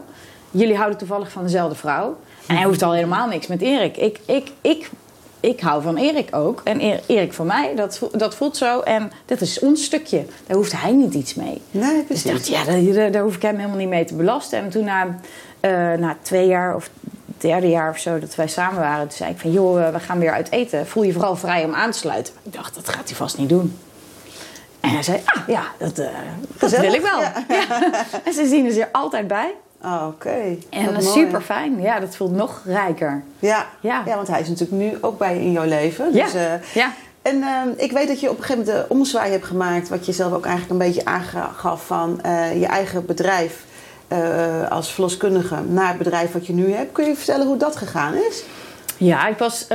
Jullie 0.50 0.76
houden 0.76 0.98
toevallig 0.98 1.30
van 1.30 1.42
dezelfde 1.42 1.76
vrouw. 1.76 2.16
En 2.46 2.56
hij 2.56 2.64
hoeft 2.64 2.82
al 2.82 2.92
helemaal 2.92 3.28
niks 3.28 3.46
met 3.46 3.60
Erik. 3.60 3.96
Ik, 3.96 4.18
ik, 4.26 4.50
ik, 4.60 4.90
ik 5.40 5.60
hou 5.60 5.82
van 5.82 5.96
Erik 5.96 6.36
ook. 6.36 6.60
En 6.64 6.80
Erik 7.06 7.32
van 7.32 7.46
mij, 7.46 7.72
dat, 7.76 8.00
dat 8.12 8.34
voelt 8.34 8.56
zo. 8.56 8.80
En 8.80 9.10
dit 9.26 9.40
is 9.40 9.58
ons 9.58 9.84
stukje. 9.84 10.24
Daar 10.46 10.56
hoeft 10.56 10.72
hij 10.80 10.92
niet 10.92 11.14
iets 11.14 11.34
mee. 11.34 11.62
Nee, 11.70 11.94
Dus 11.96 12.04
precies. 12.04 12.24
ik 12.24 12.30
dacht, 12.32 12.48
ja, 12.48 12.64
daar, 12.94 13.10
daar- 13.10 13.22
hoef 13.22 13.34
ik 13.36 13.42
hem 13.42 13.56
helemaal 13.56 13.76
niet 13.78 13.88
mee 13.88 14.04
te 14.04 14.14
belasten. 14.14 14.58
En 14.58 14.68
toen 14.70 14.84
na, 14.84 15.18
eh, 15.60 15.70
na 15.98 16.16
twee 16.22 16.46
jaar 16.46 16.74
of 16.74 16.90
derde 17.48 17.68
jaar 17.68 17.90
of 17.90 17.98
zo 17.98 18.18
dat 18.18 18.34
wij 18.34 18.48
samen 18.48 18.80
waren... 18.80 19.08
toen 19.08 19.16
zei 19.16 19.30
ik 19.30 19.38
van, 19.38 19.52
joh, 19.52 19.86
eh, 19.86 19.92
we 19.92 20.00
gaan 20.00 20.18
weer 20.18 20.32
uit 20.32 20.50
eten. 20.50 20.86
Voel 20.86 21.02
je 21.02 21.12
vooral 21.12 21.36
vrij 21.36 21.64
om 21.64 21.74
aan 21.74 21.90
te 21.90 21.98
sluiten. 21.98 22.34
Ik 22.42 22.52
dacht, 22.52 22.74
dat 22.74 22.88
gaat 22.88 23.08
hij 23.08 23.16
vast 23.16 23.38
niet 23.38 23.48
doen. 23.48 23.78
En 24.80 24.90
hij 24.90 25.02
zei, 25.02 25.20
ah, 25.24 25.48
ja, 25.48 25.62
dat, 25.78 25.98
eh, 25.98 26.08
dat 26.58 26.70
wil 26.70 26.92
ik 26.92 27.00
wel. 27.00 27.20
ja. 27.20 27.32
Ja. 27.48 28.02
En 28.24 28.32
ze 28.32 28.46
zien 28.46 28.80
er 28.80 28.88
altijd 28.92 29.26
bij. 29.26 29.54
Oh, 29.82 30.06
oké. 30.06 30.56
En 30.70 30.92
dat 30.92 31.02
is 31.02 31.12
super 31.12 31.40
fijn. 31.40 31.80
Ja, 31.80 32.00
dat 32.00 32.16
voelt 32.16 32.32
nog 32.32 32.62
rijker. 32.64 33.22
Ja. 33.38 33.66
Ja. 33.80 34.02
Ja. 34.06 34.14
want 34.14 34.28
hij 34.28 34.40
is 34.40 34.48
natuurlijk 34.48 34.82
nu 34.82 34.98
ook 35.00 35.18
bij 35.18 35.34
je 35.34 35.40
in 35.40 35.52
jouw 35.52 35.64
leven. 35.64 36.12
Ja. 36.12 36.24
Dus, 36.24 36.34
eh, 36.34 36.52
Ja. 36.74 36.92
En 37.22 37.42
ehm, 37.42 37.68
ik 37.76 37.92
weet 37.92 38.08
dat 38.08 38.20
je 38.20 38.30
op 38.30 38.38
een 38.38 38.44
gegeven 38.44 38.64
moment 38.64 38.88
de 38.88 38.94
omzwaai 38.94 39.30
hebt 39.30 39.44
gemaakt... 39.44 39.88
wat 39.88 40.06
je 40.06 40.12
zelf 40.12 40.32
ook 40.32 40.46
eigenlijk 40.46 40.72
een 40.72 40.86
beetje 40.86 41.04
aangaf 41.04 41.86
van 41.86 42.20
eh, 42.22 42.60
je 42.60 42.66
eigen 42.66 43.06
bedrijf... 43.06 43.64
eh, 44.08 44.70
als 44.70 44.92
verloskundige 44.92 45.60
naar 45.68 45.88
het 45.88 45.98
bedrijf 45.98 46.32
wat 46.32 46.46
je 46.46 46.52
nu 46.52 46.72
hebt. 46.72 46.92
Kun 46.92 47.04
je 47.06 47.16
vertellen 47.16 47.46
hoe 47.46 47.56
dat 47.56 47.76
gegaan 47.76 48.14
is? 48.14 48.44
Ja, 48.96 49.26
ik 49.28 49.38
was, 49.38 49.66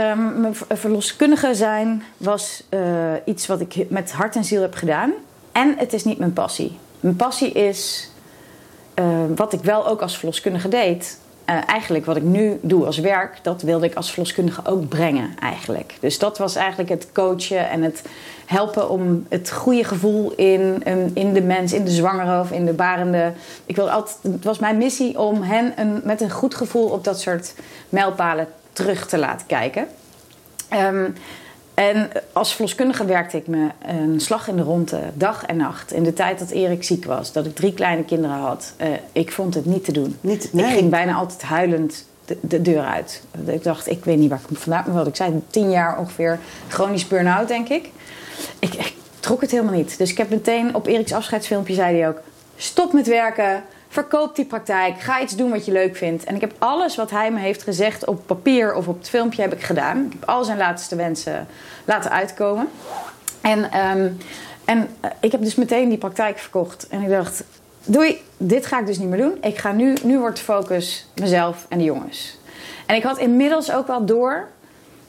ver- 0.51 0.77
verloskundige 0.77 1.55
zijn 1.55 2.03
was 2.17 2.63
eh, 2.69 2.79
iets 3.25 3.47
wat 3.47 3.59
ik 3.61 3.89
met 3.89 4.11
hart 4.11 4.35
en 4.35 4.43
ziel 4.43 4.61
heb 4.61 4.73
gedaan. 4.75 5.11
En 5.51 5.75
het 5.77 5.93
is 5.93 6.03
niet 6.03 6.19
mijn 6.19 6.33
passie. 6.33 6.77
Mijn 6.99 7.15
passie 7.15 7.51
is 7.51 8.11
eh, 8.93 9.05
wat 9.35 9.53
ik 9.53 9.61
wel 9.61 9.87
ook 9.87 10.01
als 10.01 10.17
verloskundige 10.17 10.67
deed. 10.67 11.19
Eh, 11.49 11.55
eigenlijk 11.67 12.05
wat 12.05 12.15
ik 12.15 12.23
nu 12.23 12.59
doe 12.61 12.85
als 12.85 12.97
werk, 12.97 13.39
dat 13.41 13.61
wilde 13.61 13.85
ik 13.85 13.95
als 13.95 14.11
verloskundige 14.11 14.61
ook 14.65 14.87
brengen 14.87 15.29
eigenlijk. 15.39 15.93
Dus 15.99 16.19
dat 16.19 16.37
was 16.37 16.55
eigenlijk 16.55 16.89
het 16.89 17.07
coachen 17.13 17.69
en 17.69 17.81
het 17.83 18.01
helpen 18.45 18.89
om 18.89 19.25
het 19.29 19.51
goede 19.51 19.83
gevoel 19.83 20.31
in, 20.35 20.83
in- 21.13 21.33
de 21.33 21.41
mens, 21.41 21.73
in 21.73 21.85
de 21.85 21.91
zwangere 21.91 22.39
of 22.39 22.51
in 22.51 22.65
de 22.65 22.73
barende. 22.73 23.31
Ik 23.65 23.75
wilde 23.75 23.91
altijd, 23.91 24.17
het 24.21 24.43
was 24.43 24.59
mijn 24.59 24.77
missie 24.77 25.19
om 25.19 25.41
hen 25.41 25.73
een, 25.75 26.01
met 26.03 26.21
een 26.21 26.29
goed 26.31 26.55
gevoel 26.55 26.89
op 26.89 27.03
dat 27.03 27.19
soort 27.19 27.53
mijlpalen 27.89 28.47
terug 28.73 29.07
te 29.07 29.17
laten 29.17 29.47
kijken. 29.47 29.87
Ehm, 30.69 31.09
en 31.79 32.09
als 32.33 32.53
verloskundige 32.53 33.05
werkte 33.05 33.37
ik 33.37 33.47
me 33.47 33.67
een 33.85 34.19
slag 34.19 34.47
in 34.47 34.55
de 34.55 34.61
ronde, 34.61 34.99
dag 35.13 35.45
en 35.45 35.57
nacht. 35.57 35.93
In 35.93 36.03
de 36.03 36.13
tijd 36.13 36.39
dat 36.39 36.49
Erik 36.49 36.83
ziek 36.83 37.05
was, 37.05 37.31
dat 37.31 37.45
ik 37.45 37.55
drie 37.55 37.73
kleine 37.73 38.03
kinderen 38.03 38.37
had. 38.37 38.73
Eh, 38.77 38.87
ik 39.11 39.31
vond 39.31 39.53
het 39.53 39.65
niet 39.65 39.85
te 39.85 39.91
doen. 39.91 40.17
Niet, 40.21 40.53
nee. 40.53 40.65
Ik 40.65 40.77
ging 40.77 40.89
bijna 40.89 41.13
altijd 41.13 41.41
huilend 41.41 42.05
de, 42.25 42.37
de 42.41 42.61
deur 42.61 42.83
uit. 42.83 43.23
Ik 43.45 43.63
dacht, 43.63 43.89
ik 43.89 44.05
weet 44.05 44.17
niet 44.17 44.29
waar 44.29 44.41
ik 44.49 44.57
vandaan 44.57 44.93
wat 44.93 45.07
Ik 45.07 45.15
zei 45.15 45.41
tien 45.49 45.69
jaar 45.69 45.99
ongeveer 45.99 46.39
chronisch 46.67 47.07
burn-out, 47.07 47.47
denk 47.47 47.69
ik. 47.69 47.89
ik. 48.59 48.73
Ik 48.73 48.93
trok 49.19 49.41
het 49.41 49.51
helemaal 49.51 49.73
niet. 49.73 49.97
Dus 49.97 50.11
ik 50.11 50.17
heb 50.17 50.29
meteen 50.29 50.75
op 50.75 50.87
Eriks 50.87 51.13
afscheidsfilmpje 51.13 51.73
zei 51.73 51.97
hij 51.97 52.07
ook... 52.07 52.19
stop 52.55 52.93
met 52.93 53.07
werken, 53.07 53.63
verkoop 53.89 54.35
die 54.35 54.45
praktijk, 54.45 54.99
ga 54.99 55.21
iets 55.21 55.35
doen 55.35 55.49
wat 55.49 55.65
je 55.65 55.71
leuk 55.71 55.95
vindt. 55.95 56.23
En 56.23 56.35
ik 56.35 56.41
heb 56.41 56.53
alles 56.57 56.95
wat 56.95 57.11
hij 57.11 57.31
me 57.31 57.39
heeft 57.39 57.63
gezegd 57.63 58.05
op 58.05 58.25
papier 58.25 58.73
of 58.73 58.87
op 58.87 58.97
het 58.97 59.09
filmpje 59.09 59.41
heb 59.41 59.53
ik 59.53 59.63
gedaan. 59.63 60.05
Ik 60.05 60.11
heb 60.19 60.29
al 60.29 60.43
zijn 60.43 60.57
laatste 60.57 60.95
wensen 60.95 61.47
laten 61.85 62.11
uitkomen. 62.11 62.67
En, 63.41 63.71
ehm, 63.71 64.09
en 64.65 64.87
eh, 64.99 65.11
ik 65.19 65.31
heb 65.31 65.41
dus 65.41 65.55
meteen 65.55 65.89
die 65.89 65.97
praktijk 65.97 66.37
verkocht. 66.37 66.87
En 66.87 67.01
ik 67.01 67.09
dacht, 67.09 67.43
doei, 67.85 68.21
dit 68.37 68.65
ga 68.65 68.79
ik 68.79 68.85
dus 68.85 68.97
niet 68.97 69.09
meer 69.09 69.21
doen. 69.21 69.37
Ik 69.41 69.57
ga 69.57 69.71
nu, 69.71 69.93
nu 70.03 70.19
wordt 70.19 70.37
de 70.37 70.43
focus 70.43 71.07
mezelf 71.15 71.65
en 71.69 71.77
de 71.77 71.83
jongens. 71.83 72.37
En 72.85 72.95
ik 72.95 73.03
had 73.03 73.17
inmiddels 73.17 73.71
ook 73.71 73.87
wel 73.87 74.05
door 74.05 74.47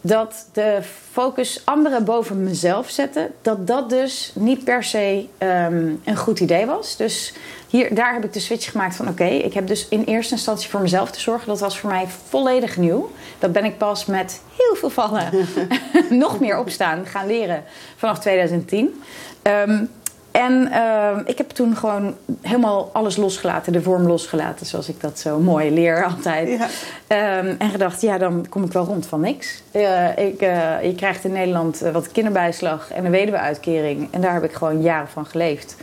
dat 0.00 0.48
de 0.52 0.78
focus 1.10 1.62
anderen 1.64 2.04
boven 2.04 2.42
mezelf 2.42 2.90
zetten, 2.90 3.32
dat 3.42 3.66
dat 3.66 3.90
dus 3.90 4.32
niet 4.34 4.64
per 4.64 4.84
se 4.84 5.26
ehm, 5.38 5.92
een 6.04 6.16
goed 6.16 6.40
idee 6.40 6.66
was. 6.66 6.96
Dus 6.96 7.32
hier, 7.68 7.94
daar 7.94 8.12
heb 8.12 8.24
ik 8.24 8.32
de 8.32 8.40
switch 8.40 8.70
gemaakt 8.70 8.96
van 8.96 9.08
oké, 9.08 9.24
ik 9.24 9.54
heb 9.54 9.66
dus 9.66 9.88
in 9.88 10.04
eerste 10.04 10.34
instantie 10.34 10.70
voor 10.70 10.80
mezelf 10.80 11.10
te 11.10 11.20
zorgen. 11.20 11.48
Dat 11.48 11.60
was 11.60 11.78
voor 11.78 11.90
mij 11.90 12.06
volledig 12.28 12.76
nieuw. 12.76 13.10
Dat 13.38 13.52
ben 13.52 13.64
ik 13.64 13.78
pas 13.78 14.06
met 14.06 14.40
heel 14.56 14.74
veel 14.74 14.90
vallen, 14.90 15.30
nog 16.10 16.40
meer 16.40 16.58
opstaan, 16.58 17.06
gaan 17.06 17.26
leren 17.26 17.64
vanaf 17.96 18.18
2010. 18.18 19.02
Ehm, 19.42 19.84
en 20.30 20.72
ehm, 20.72 21.22
ik 21.24 21.38
heb 21.38 21.50
toen 21.50 21.76
gewoon 21.76 22.14
helemaal 22.40 22.90
alles 22.92 23.16
losgelaten, 23.16 23.72
de 23.72 23.82
vorm 23.82 24.06
losgelaten, 24.06 24.66
zoals 24.66 24.88
ik 24.88 25.00
dat 25.00 25.18
zo 25.18 25.38
mooi 25.38 25.70
leer 25.70 26.04
altijd. 26.04 26.48
Ja. 26.48 26.66
Ehm, 27.06 27.54
en 27.58 27.70
gedacht, 27.70 28.00
ja, 28.00 28.18
dan 28.18 28.46
kom 28.48 28.64
ik 28.64 28.72
wel 28.72 28.84
rond 28.84 29.06
van 29.06 29.20
niks. 29.20 29.62
Eh, 29.70 30.18
ik, 30.18 30.40
eh, 30.40 30.82
je 30.82 30.94
krijgt 30.96 31.24
in 31.24 31.32
Nederland 31.32 31.82
eh, 31.82 31.92
wat 31.92 32.12
kinderbijslag 32.12 32.90
en 32.92 33.04
een 33.04 33.10
weduwe-uitkering. 33.10 34.08
En 34.10 34.20
daar 34.20 34.32
heb 34.32 34.44
ik 34.44 34.52
gewoon 34.52 34.82
jaren 34.82 35.08
van 35.08 35.26
geleefd. 35.26 35.76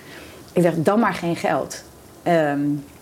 Ik 0.54 0.64
dacht, 0.64 0.86
dan 0.86 1.00
maar 1.00 1.14
geen 1.14 1.36
geld. 1.36 1.84
Ehm, 2.24 2.36
eh, 2.36 2.97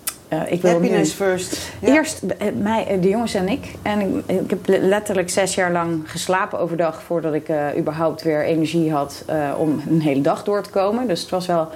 ik 0.48 0.62
wil 0.62 0.71
Happiness 0.71 1.19
nu... 1.19 1.26
first. 1.26 1.71
Ja. 1.80 1.93
Eerst 1.93 2.21
eh, 2.21 2.48
mij, 2.58 2.88
eh, 2.88 3.02
de 3.02 3.10
jongens 3.10 3.34
en 3.34 3.48
ik. 3.50 3.74
En 3.82 4.00
ik, 4.00 4.41
ik 4.41 4.50
heb 4.50 4.60
letterlijk 4.67 5.30
zes 5.30 5.56
jaar 5.56 5.71
lang 5.71 6.12
geslapen 6.12 6.60
overdag... 6.60 7.04
voordat 7.04 7.34
ik 7.34 7.50
eh, 7.50 7.78
überhaupt 7.78 8.21
weer 8.21 8.45
energie 8.45 8.91
had 8.91 9.26
om 9.58 9.82
een 9.89 10.02
hele 10.02 10.21
dag 10.21 10.43
door 10.43 10.63
te 10.63 10.69
komen. 10.69 11.08
Dus 11.08 11.21
het 11.21 11.30
was 11.30 11.45
wel 11.45 11.67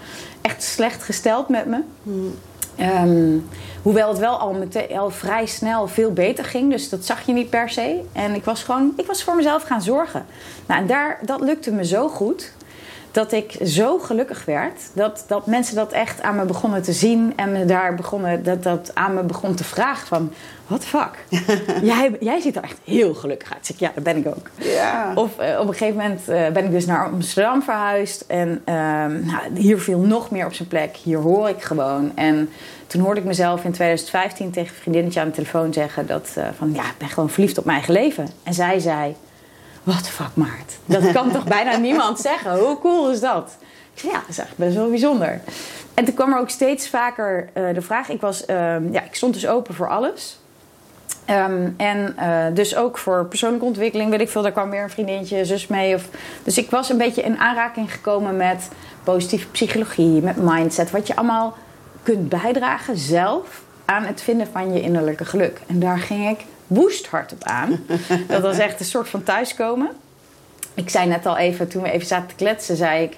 echt 0.41 0.63
slecht 0.63 1.03
gesteld 1.03 1.49
met 1.49 1.65
me. 1.65 1.79
Ehm, 2.75 3.37
hoewel 3.81 4.09
het 4.09 4.17
wel 4.17 4.37
al, 4.37 4.53
meteen, 4.53 4.97
al 4.97 5.09
vrij 5.09 5.45
snel 5.45 5.87
veel 5.87 6.13
beter 6.13 6.45
ging. 6.45 6.71
Dus 6.71 6.89
dat 6.89 7.05
zag 7.05 7.25
je 7.25 7.33
niet 7.33 7.49
per 7.49 7.69
se. 7.69 8.01
En 8.13 8.35
ik 8.35 8.43
was 8.43 8.63
gewoon 8.63 8.93
ik 8.97 9.05
was 9.05 9.23
voor 9.23 9.35
mezelf 9.35 9.63
gaan 9.63 9.81
zorgen. 9.81 10.25
Nou, 10.65 10.81
en 10.81 10.87
daar, 10.87 11.19
dat 11.21 11.41
lukte 11.41 11.71
me 11.71 11.85
zo 11.85 12.07
goed. 12.07 12.51
Dat 13.11 13.31
ik 13.31 13.57
zo 13.63 13.99
gelukkig 13.99 14.45
werd. 14.45 14.81
Dat, 14.93 15.23
dat 15.27 15.45
mensen 15.45 15.75
dat 15.75 15.91
echt 15.91 16.21
aan 16.21 16.35
me 16.35 16.45
begonnen 16.45 16.81
te 16.81 16.93
zien. 16.93 17.33
En 17.35 17.51
me 17.51 17.65
daar 17.65 17.95
begonnen, 17.95 18.43
dat 18.43 18.63
dat 18.63 18.91
aan 18.93 19.13
me 19.13 19.23
begon 19.23 19.55
te 19.55 19.63
vragen 19.63 20.07
van... 20.07 20.33
What 20.67 20.81
the 20.81 20.87
fuck? 20.87 21.41
jij, 21.91 22.17
jij 22.19 22.39
ziet 22.39 22.55
er 22.55 22.63
echt 22.63 22.77
heel 22.83 23.13
gelukkig 23.13 23.53
uit. 23.53 23.65
Zeg, 23.65 23.79
ja, 23.79 23.91
dat 23.95 24.03
ben 24.03 24.17
ik 24.17 24.27
ook. 24.27 24.49
Ja. 24.55 25.11
Of 25.15 25.37
eh, 25.37 25.59
op 25.59 25.67
een 25.67 25.73
gegeven 25.73 26.01
moment 26.01 26.27
eh, 26.27 26.47
ben 26.47 26.65
ik 26.65 26.71
dus 26.71 26.85
naar 26.85 27.05
Amsterdam 27.05 27.63
verhuisd. 27.63 28.23
En 28.27 28.61
ehm, 28.65 29.25
nou, 29.25 29.41
hier 29.55 29.79
viel 29.79 29.99
nog 29.99 30.31
meer 30.31 30.45
op 30.45 30.53
zijn 30.53 30.67
plek. 30.67 30.95
Hier 30.95 31.17
hoor 31.17 31.49
ik 31.49 31.61
gewoon. 31.61 32.11
En 32.15 32.49
toen 32.87 33.01
hoorde 33.01 33.19
ik 33.19 33.25
mezelf 33.25 33.63
in 33.63 33.71
2015 33.71 34.51
tegen 34.51 34.69
een 34.69 34.81
vriendinnetje 34.81 35.19
aan 35.19 35.27
de 35.27 35.33
telefoon 35.33 35.73
zeggen... 35.73 36.07
Dat, 36.07 36.29
eh, 36.35 36.43
van 36.57 36.73
ja, 36.73 36.83
ik 36.83 36.97
ben 36.97 37.09
gewoon 37.09 37.29
verliefd 37.29 37.57
op 37.57 37.65
mijn 37.65 37.77
eigen 37.77 37.93
leven. 37.93 38.27
En 38.43 38.53
zij 38.53 38.79
zei... 38.79 39.15
What 39.83 40.03
the 40.03 40.11
fuck, 40.11 40.29
Maart? 40.33 40.77
Dat 40.85 41.11
kan 41.11 41.31
toch 41.31 41.43
bijna 41.43 41.77
niemand 41.87 42.19
zeggen? 42.19 42.59
Hoe 42.59 42.79
cool 42.79 43.11
is 43.11 43.19
dat? 43.19 43.57
Ik 43.93 43.99
zei, 43.99 44.11
ja, 44.11 44.19
dat 44.19 44.29
is 44.29 44.37
echt 44.37 44.57
best 44.57 44.75
wel 44.75 44.89
bijzonder. 44.89 45.41
En 45.93 46.05
toen 46.05 46.13
kwam 46.13 46.33
er 46.33 46.39
ook 46.39 46.49
steeds 46.49 46.89
vaker 46.89 47.49
uh, 47.53 47.73
de 47.73 47.81
vraag. 47.81 48.09
Ik, 48.09 48.21
was, 48.21 48.41
uh, 48.41 48.55
ja, 48.91 49.03
ik 49.03 49.15
stond 49.15 49.33
dus 49.33 49.47
open 49.47 49.73
voor 49.73 49.89
alles. 49.89 50.39
Um, 51.29 51.73
en 51.77 52.15
uh, 52.19 52.45
dus 52.53 52.75
ook 52.75 52.97
voor 52.97 53.25
persoonlijke 53.25 53.65
ontwikkeling, 53.65 54.09
weet 54.09 54.21
ik 54.21 54.29
veel. 54.29 54.41
Daar 54.41 54.51
kwam 54.51 54.69
weer 54.69 54.83
een 54.83 54.89
vriendinnetje, 54.89 55.45
zus 55.45 55.67
mee. 55.67 55.95
Of, 55.95 56.07
dus 56.43 56.57
ik 56.57 56.69
was 56.69 56.89
een 56.89 56.97
beetje 56.97 57.21
in 57.21 57.37
aanraking 57.37 57.91
gekomen 57.91 58.37
met 58.37 58.69
positieve 59.03 59.47
psychologie, 59.47 60.21
met 60.21 60.35
mindset. 60.35 60.91
Wat 60.91 61.07
je 61.07 61.15
allemaal 61.15 61.57
kunt 62.03 62.29
bijdragen 62.29 62.97
zelf 62.97 63.61
aan 63.85 64.03
het 64.03 64.21
vinden 64.21 64.47
van 64.51 64.73
je 64.73 64.81
innerlijke 64.81 65.25
geluk. 65.25 65.61
En 65.67 65.79
daar 65.79 65.99
ging 65.99 66.29
ik 66.29 66.45
woest 66.69 67.07
hard 67.07 67.31
op 67.31 67.43
aan. 67.43 67.85
Dat 68.27 68.41
was 68.41 68.57
echt 68.57 68.79
een 68.79 68.85
soort 68.85 69.09
van 69.09 69.23
thuiskomen. 69.23 69.89
Ik 70.73 70.89
zei 70.89 71.07
net 71.07 71.25
al 71.25 71.37
even, 71.37 71.67
toen 71.67 71.83
we 71.83 71.91
even 71.91 72.07
zaten 72.07 72.27
te 72.27 72.35
kletsen, 72.35 72.75
zei 72.75 73.03
ik... 73.03 73.17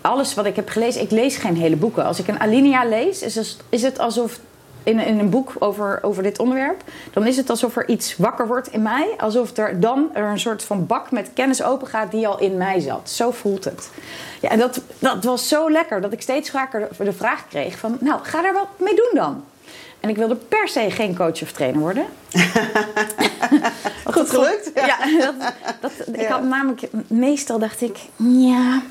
Alles 0.00 0.34
wat 0.34 0.46
ik 0.46 0.56
heb 0.56 0.68
gelezen, 0.68 1.02
ik 1.02 1.10
lees 1.10 1.36
geen 1.36 1.56
hele 1.56 1.76
boeken. 1.76 2.04
Als 2.04 2.18
ik 2.18 2.28
een 2.28 2.40
alinea 2.40 2.84
lees, 2.84 3.22
is 3.22 3.34
het, 3.34 3.56
is 3.68 3.82
het 3.82 3.98
alsof 3.98 4.38
in, 4.82 4.98
in 4.98 5.18
een 5.18 5.30
boek 5.30 5.52
over, 5.58 5.98
over 6.02 6.22
dit 6.22 6.38
onderwerp, 6.38 6.82
dan 7.12 7.26
is 7.26 7.36
het 7.36 7.50
alsof 7.50 7.76
er 7.76 7.88
iets 7.88 8.16
wakker 8.16 8.46
wordt 8.46 8.72
in 8.72 8.82
mij. 8.82 9.14
Alsof 9.18 9.56
er 9.56 9.80
dan 9.80 10.10
er 10.12 10.24
een 10.24 10.40
soort 10.40 10.64
van 10.64 10.86
bak 10.86 11.10
met 11.10 11.30
kennis 11.34 11.62
open 11.62 11.86
gaat 11.86 12.10
die 12.10 12.26
al 12.26 12.38
in 12.38 12.56
mij 12.56 12.80
zat. 12.80 13.10
Zo 13.10 13.30
voelt 13.30 13.64
het. 13.64 13.90
Ja, 14.40 14.48
en 14.48 14.58
dat, 14.58 14.80
dat 14.98 15.24
was 15.24 15.48
zo 15.48 15.70
lekker 15.70 16.00
dat 16.00 16.12
ik 16.12 16.22
steeds 16.22 16.50
vaker 16.50 16.88
de 16.98 17.12
vraag 17.12 17.48
kreeg 17.48 17.78
van, 17.78 17.96
nou, 18.00 18.20
ga 18.22 18.42
daar 18.42 18.52
wat 18.52 18.68
mee 18.78 18.94
doen 18.94 19.10
dan. 19.12 19.44
En 20.02 20.08
ik 20.08 20.16
wilde 20.16 20.34
per 20.34 20.68
se 20.68 20.90
geen 20.90 21.16
coach 21.16 21.42
of 21.42 21.52
trainer 21.52 21.80
worden. 21.80 22.06
Goed 24.14 24.30
gelukt. 24.30 24.70
Ja, 24.74 24.84
ja 24.86 25.34
dat, 25.80 25.92
dat, 25.96 26.06
ik 26.12 26.26
had 26.26 26.42
namelijk... 26.42 26.80
Meestal 27.06 27.58
dacht 27.58 27.80
ik... 27.80 27.98
Ja, 28.16 28.82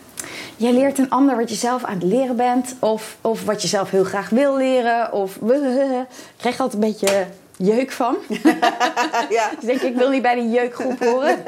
jij 0.58 0.74
leert 0.74 0.97
een 0.97 1.10
ander 1.10 1.36
wat 1.36 1.50
je 1.50 1.56
zelf 1.56 1.84
aan 1.84 1.93
het 1.93 2.04
leren 2.04 2.36
bent. 2.36 2.76
Of, 2.80 3.17
of 3.21 3.43
wat 3.43 3.62
je 3.62 3.67
zelf 3.67 3.89
heel 3.89 4.04
graag 4.04 4.30
wil 4.30 4.58
leren. 4.58 5.13
Of... 5.13 5.36
Ik 5.41 6.38
kreeg 6.38 6.60
altijd 6.60 6.84
een 6.84 6.89
beetje 6.89 7.28
jeuk 7.65 7.91
van. 7.91 8.17
ja. 9.30 9.50
dus 9.60 9.65
denk 9.65 9.82
ik, 9.82 9.89
ik 9.89 9.95
wil 9.95 10.10
niet 10.10 10.21
bij 10.21 10.36
die 10.36 10.50
jeukgroep 10.50 11.00
horen. 11.00 11.43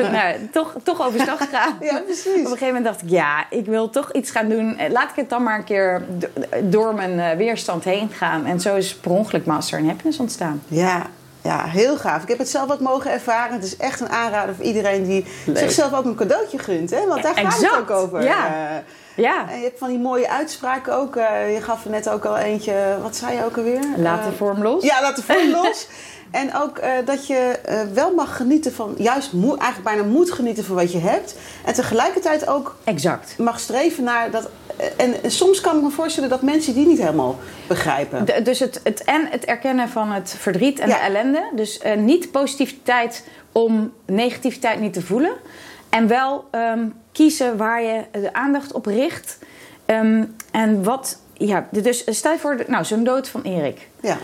nou, 0.12 0.48
toch, 0.52 0.74
toch 0.82 1.06
overstag 1.06 1.38
gegaan. 1.38 1.76
Ja, 1.80 1.98
precies. 1.98 2.26
Op 2.26 2.36
een 2.36 2.44
gegeven 2.44 2.66
moment 2.66 2.84
dacht 2.84 3.02
ik, 3.02 3.10
ja, 3.10 3.46
ik 3.50 3.66
wil 3.66 3.90
toch 3.90 4.12
iets 4.12 4.30
gaan 4.30 4.48
doen. 4.48 4.78
Laat 4.90 5.10
ik 5.10 5.16
het 5.16 5.28
dan 5.30 5.42
maar 5.42 5.58
een 5.58 5.64
keer 5.64 6.02
door 6.62 6.94
mijn 6.94 7.20
eh, 7.20 7.36
weerstand 7.36 7.84
heen 7.84 8.08
gaan. 8.10 8.46
En 8.46 8.60
zo 8.60 8.76
is 8.76 8.94
per 8.94 9.10
ongeluk 9.10 9.46
Master 9.46 9.78
in 9.78 9.86
Happiness 9.86 10.18
ontstaan. 10.18 10.62
Ja, 10.68 11.06
ja, 11.42 11.64
heel 11.64 11.96
gaaf. 11.96 12.22
Ik 12.22 12.28
heb 12.28 12.38
het 12.38 12.48
zelf 12.48 12.68
wat 12.68 12.80
mogen 12.80 13.10
ervaren. 13.10 13.54
Het 13.54 13.64
is 13.64 13.76
echt 13.76 14.00
een 14.00 14.08
aanrader 14.08 14.54
voor 14.54 14.64
iedereen 14.64 15.04
die 15.04 15.26
zichzelf 15.54 15.94
ook 15.94 16.04
een 16.04 16.14
cadeautje 16.14 16.58
gunt. 16.58 16.90
Hè? 16.90 17.06
Want 17.06 17.22
daar 17.22 17.34
gaat 17.34 17.60
het 17.60 17.76
ook 17.78 17.90
over. 17.90 18.22
Ja. 18.22 18.82
Ja. 19.16 19.50
En 19.50 19.56
je 19.56 19.64
hebt 19.64 19.78
van 19.78 19.88
die 19.88 19.98
mooie 19.98 20.30
uitspraken 20.30 20.96
ook. 20.96 21.16
Uh, 21.16 21.54
je 21.54 21.62
gaf 21.62 21.84
er 21.84 21.90
net 21.90 22.08
ook 22.08 22.24
al 22.24 22.36
eentje. 22.36 22.96
Wat 23.02 23.16
zei 23.16 23.36
je 23.36 23.44
ook 23.44 23.56
alweer? 23.56 23.84
Laat 23.96 24.24
de 24.24 24.32
vorm 24.32 24.62
los. 24.62 24.84
Ja, 24.84 25.00
laat 25.00 25.16
de 25.16 25.22
vorm 25.22 25.50
los. 25.62 25.86
En 26.30 26.56
ook 26.56 26.78
uh, 26.78 26.90
dat 27.04 27.26
je 27.26 27.58
uh, 27.68 27.80
wel 27.94 28.14
mag 28.14 28.36
genieten 28.36 28.72
van, 28.72 28.94
juist 28.98 29.32
moet, 29.32 29.58
eigenlijk 29.58 29.96
bijna 29.96 30.12
moet 30.12 30.32
genieten 30.32 30.64
van 30.64 30.74
wat 30.74 30.92
je 30.92 30.98
hebt. 30.98 31.36
En 31.64 31.74
tegelijkertijd 31.74 32.48
ook 32.48 32.76
exact. 32.84 33.38
mag 33.38 33.60
streven 33.60 34.04
naar 34.04 34.30
dat. 34.30 34.48
En, 34.96 35.22
en 35.22 35.30
soms 35.30 35.60
kan 35.60 35.76
ik 35.76 35.82
me 35.82 35.90
voorstellen 35.90 36.28
dat 36.28 36.42
mensen 36.42 36.74
die 36.74 36.86
niet 36.86 36.98
helemaal 36.98 37.38
begrijpen. 37.66 38.24
De, 38.24 38.42
dus 38.42 38.58
het, 38.58 38.80
het, 38.84 39.04
en 39.04 39.26
het 39.30 39.44
erkennen 39.44 39.88
van 39.88 40.12
het 40.12 40.34
verdriet 40.38 40.78
en 40.78 40.88
ja. 40.88 40.94
de 40.94 41.00
ellende. 41.00 41.50
Dus 41.54 41.80
niet 41.96 42.30
positiviteit 42.30 43.24
om 43.52 43.92
negativiteit 44.06 44.80
niet 44.80 44.92
te 44.92 45.02
voelen. 45.02 45.32
En 45.96 46.06
wel 46.06 46.44
um, 46.50 46.94
kiezen 47.12 47.56
waar 47.56 47.82
je 47.82 48.04
de 48.12 48.32
aandacht 48.32 48.72
op 48.72 48.86
richt. 48.86 49.38
Um, 49.86 50.36
en 50.50 50.82
wat. 50.82 51.18
Ja, 51.32 51.68
dus 51.70 52.04
stel 52.06 52.32
je 52.32 52.38
voor, 52.38 52.64
nou, 52.66 52.84
zo'n 52.84 53.04
dood 53.04 53.28
van 53.28 53.42
Erik. 53.42 53.88
Ja. 54.00 54.16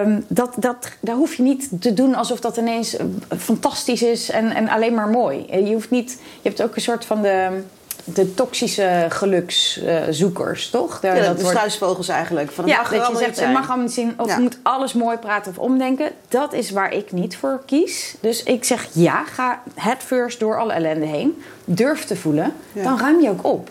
Um, 0.00 0.24
dat, 0.28 0.54
dat, 0.58 0.92
daar 1.00 1.14
hoef 1.16 1.34
je 1.34 1.42
niet 1.42 1.68
te 1.80 1.94
doen 1.94 2.14
alsof 2.14 2.40
dat 2.40 2.56
ineens 2.56 2.96
fantastisch 3.38 4.02
is 4.02 4.30
en, 4.30 4.50
en 4.50 4.68
alleen 4.68 4.94
maar 4.94 5.08
mooi. 5.08 5.46
Je, 5.64 5.72
hoeft 5.72 5.90
niet, 5.90 6.18
je 6.42 6.48
hebt 6.48 6.62
ook 6.62 6.74
een 6.74 6.82
soort 6.82 7.04
van 7.04 7.22
de, 7.22 7.62
de 8.04 8.34
toxische 8.34 9.06
gelukszoekers, 9.08 10.70
toch? 10.70 11.00
Daar, 11.00 11.16
ja, 11.16 11.26
dat 11.26 11.38
de 11.38 11.44
struisvogels 11.44 12.08
eigenlijk. 12.08 12.50
Van, 12.50 12.66
ja, 12.66 12.82
dat 12.82 13.08
je 13.08 13.16
zegt, 13.16 13.40
het 13.40 13.52
mag 13.52 13.68
allemaal 13.68 13.84
niet 13.84 13.92
zien 13.92 14.14
of 14.16 14.26
ja. 14.26 14.34
je 14.34 14.40
moet 14.40 14.58
alles 14.62 14.92
mooi 14.92 15.16
praten 15.16 15.50
of 15.50 15.58
omdenken. 15.58 16.10
Dat 16.28 16.52
is 16.52 16.70
waar 16.70 16.92
ik 16.92 17.12
niet 17.12 17.36
voor 17.36 17.62
kies. 17.66 18.14
Dus 18.20 18.42
ik 18.42 18.64
zeg 18.64 18.88
ja, 18.92 19.24
ga 19.24 19.62
het 19.74 20.02
first 20.02 20.40
door 20.40 20.58
alle 20.58 20.72
ellende 20.72 21.06
heen. 21.06 21.42
Durf 21.64 22.04
te 22.04 22.16
voelen, 22.16 22.54
ja. 22.72 22.82
dan 22.82 22.98
ruim 22.98 23.20
je 23.20 23.28
ook 23.28 23.44
op. 23.44 23.70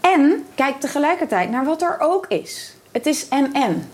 En 0.00 0.46
kijk 0.54 0.80
tegelijkertijd 0.80 1.50
naar 1.50 1.64
wat 1.64 1.82
er 1.82 1.96
ook 1.98 2.26
is. 2.28 2.74
Het 2.92 3.06
is 3.06 3.28
en-en. 3.28 3.88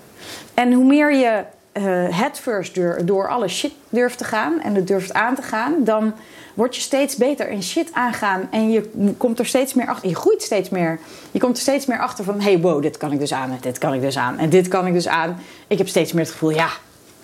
En 0.55 0.73
hoe 0.73 0.85
meer 0.85 1.15
je 1.15 1.43
uh, 1.73 2.19
het 2.21 2.39
first 2.39 2.75
door, 2.75 3.01
door 3.05 3.29
alle 3.29 3.49
shit 3.49 3.73
durft 3.89 4.19
te 4.19 4.25
gaan 4.25 4.61
en 4.61 4.75
het 4.75 4.87
durft 4.87 5.13
aan 5.13 5.35
te 5.35 5.43
gaan, 5.43 5.75
dan 5.85 6.15
word 6.61 6.77
je 6.77 6.81
steeds 6.81 7.17
beter 7.17 7.49
in 7.49 7.63
shit 7.63 7.93
aangaan. 7.93 8.49
En 8.51 8.71
je 8.71 8.91
komt 9.17 9.39
er 9.39 9.47
steeds 9.47 9.75
meer 9.75 9.87
achter. 9.87 10.09
Je 10.09 10.15
groeit 10.15 10.43
steeds 10.43 10.69
meer. 10.69 11.01
Je 11.31 11.39
komt 11.39 11.57
er 11.57 11.63
steeds 11.63 11.87
meer 11.87 11.99
achter 11.99 12.25
van: 12.25 12.41
hey, 12.41 12.59
wow, 12.59 12.83
dit 12.83 12.97
kan 12.97 13.13
ik 13.13 13.19
dus 13.19 13.33
aan. 13.33 13.51
En 13.51 13.59
dit 13.61 13.79
kan 13.79 13.95
ik 13.95 14.01
dus 14.01 14.17
aan. 14.17 14.39
En 14.39 14.51
dit 14.51 14.69
kan 14.69 14.87
ik 14.87 14.93
dus 14.93 15.09
aan. 15.09 15.39
Ik 15.67 15.79
heb 15.79 15.89
steeds 15.89 16.13
meer 16.13 16.23
het 16.23 16.33
gevoel: 16.33 16.51
ja, 16.51 16.69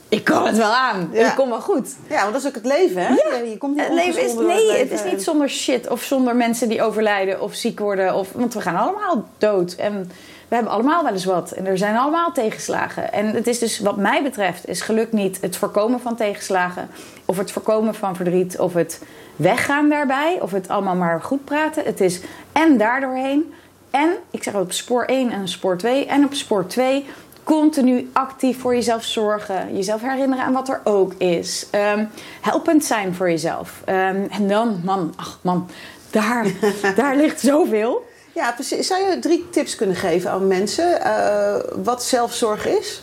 ik 0.08 0.24
kan 0.24 0.46
het 0.46 0.56
wel 0.56 0.74
aan. 0.74 1.08
Ja. 1.12 1.28
Ik 1.28 1.36
kom 1.36 1.48
wel 1.48 1.60
goed. 1.60 1.88
Ja, 2.08 2.20
want 2.20 2.32
dat 2.32 2.42
is 2.42 2.48
ook 2.48 2.54
het 2.54 2.66
leven, 2.66 3.06
hè? 3.06 3.08
Ja. 3.08 3.36
Je 3.36 3.58
komt 3.58 3.76
niet 3.76 3.84
het 3.84 3.94
leven 3.94 4.24
is, 4.24 4.34
nee, 4.34 4.46
het, 4.46 4.56
leven. 4.56 4.78
het 4.78 4.92
is 5.04 5.12
niet 5.12 5.22
zonder 5.22 5.48
shit 5.48 5.88
of 5.88 6.02
zonder 6.02 6.36
mensen 6.36 6.68
die 6.68 6.82
overlijden 6.82 7.40
of 7.40 7.54
ziek 7.54 7.78
worden. 7.78 8.14
Of, 8.14 8.32
want 8.32 8.54
we 8.54 8.60
gaan 8.60 8.76
allemaal 8.76 9.28
dood. 9.38 9.72
En 9.72 10.10
we 10.48 10.54
hebben 10.54 10.72
allemaal 10.72 11.02
wel 11.02 11.12
eens 11.12 11.24
wat. 11.24 11.50
En 11.50 11.66
er 11.66 11.78
zijn 11.78 11.96
allemaal 11.96 12.32
tegenslagen. 12.32 13.12
En 13.12 13.26
het 13.26 13.46
is 13.46 13.58
dus, 13.58 13.78
wat 13.78 13.96
mij 13.96 14.22
betreft, 14.22 14.68
is 14.68 14.80
geluk 14.80 15.12
niet 15.12 15.38
het 15.40 15.56
voorkomen 15.56 16.00
van 16.00 16.16
tegenslagen. 16.16 16.88
Of 17.24 17.36
het 17.36 17.52
voorkomen 17.52 17.94
van 17.94 18.16
verdriet. 18.16 18.58
Of 18.58 18.74
het 18.74 19.00
weggaan 19.36 19.88
daarbij. 19.88 20.38
Of 20.40 20.50
het 20.50 20.68
allemaal 20.68 20.94
maar 20.94 21.20
goed 21.20 21.44
praten. 21.44 21.84
Het 21.84 22.00
is 22.00 22.20
en 22.52 22.78
daardoorheen. 22.78 23.54
En, 23.90 24.10
ik 24.30 24.42
zeg 24.42 24.54
op 24.54 24.72
spoor 24.72 25.04
1 25.04 25.30
en 25.30 25.48
spoor 25.48 25.76
2. 25.76 26.06
En 26.06 26.24
op 26.24 26.34
spoor 26.34 26.66
2 26.66 27.04
continu 27.44 28.10
actief 28.12 28.60
voor 28.60 28.74
jezelf 28.74 29.04
zorgen. 29.04 29.76
Jezelf 29.76 30.00
herinneren 30.00 30.44
aan 30.44 30.52
wat 30.52 30.68
er 30.68 30.80
ook 30.84 31.14
is. 31.14 31.66
Um, 31.94 32.08
helpend 32.40 32.84
zijn 32.84 33.14
voor 33.14 33.30
jezelf. 33.30 33.82
Um, 33.88 34.26
en 34.30 34.48
dan, 34.48 34.80
man, 34.84 35.12
ach 35.16 35.38
man, 35.40 35.68
daar, 36.10 36.46
daar 36.96 37.16
ligt 37.16 37.40
zoveel. 37.40 38.06
Ja, 38.32 38.52
precies. 38.52 38.86
Zou 38.86 39.10
je 39.10 39.18
drie 39.18 39.50
tips 39.50 39.76
kunnen 39.76 39.96
geven 39.96 40.30
aan 40.30 40.46
mensen 40.46 41.00
uh, 41.06 41.56
wat 41.84 42.02
zelfzorg 42.02 42.66
is? 42.66 43.02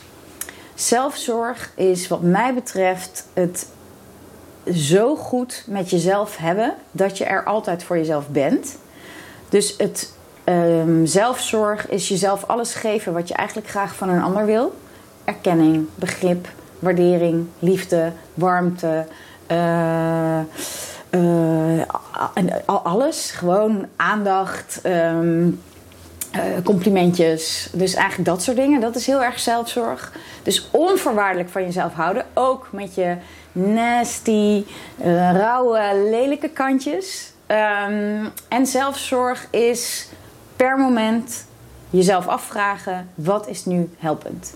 Zelfzorg 0.76 1.72
is 1.76 2.08
wat 2.08 2.22
mij 2.22 2.54
betreft 2.54 3.28
het 3.34 3.68
zo 4.74 5.16
goed 5.16 5.64
met 5.68 5.90
jezelf 5.90 6.38
hebben 6.38 6.74
dat 6.92 7.18
je 7.18 7.26
er 7.26 7.44
altijd 7.44 7.84
voor 7.84 7.98
jezelf 7.98 8.28
bent. 8.28 8.78
Dus 9.50 9.74
het 9.78 10.14
um, 10.46 11.06
zelfzorg 11.06 11.90
is 11.90 12.08
jezelf 12.08 12.44
alles 12.48 12.74
geven 12.74 13.14
wat 13.14 13.28
je 13.28 13.34
eigenlijk 13.34 13.70
graag 13.70 13.96
van 13.96 14.10
een 14.10 14.22
ander 14.22 14.46
wil. 14.46 14.74
Erkenning, 15.24 15.88
begrip, 15.96 16.48
waardering, 16.80 17.48
liefde, 17.60 18.12
warmte. 18.34 19.06
Uh, 19.52 20.40
uh, 21.10 21.82
alles. 22.66 23.32
Gewoon 23.32 23.86
aandacht, 23.96 24.82
um, 24.86 25.62
uh, 26.36 26.42
complimentjes. 26.64 27.70
Dus 27.74 27.94
eigenlijk 27.94 28.30
dat 28.30 28.42
soort 28.44 28.58
dingen. 28.58 28.82
Dat 28.82 28.96
is 28.96 29.06
heel 29.06 29.24
erg 29.24 29.40
zelfzorg. 29.40 30.12
Dus 30.44 30.68
onvoorwaardelijk 30.72 31.50
van 31.50 31.64
jezelf 31.64 31.94
houden. 31.94 32.26
Ook 32.34 32.68
met 32.72 32.96
je 32.96 33.16
nasty, 33.54 34.64
uh, 35.06 35.32
rauwe, 35.32 36.08
lelijke 36.10 36.50
kantjes. 36.50 37.34
Um, 37.48 38.32
en 38.48 38.66
zelfzorg 38.66 39.48
is 39.50 40.10
per 40.56 40.78
moment 40.78 41.46
jezelf 41.90 42.28
afvragen: 42.28 43.10
wat 43.16 43.48
is 43.48 43.66
nu 43.66 43.90
helpend? 43.98 44.54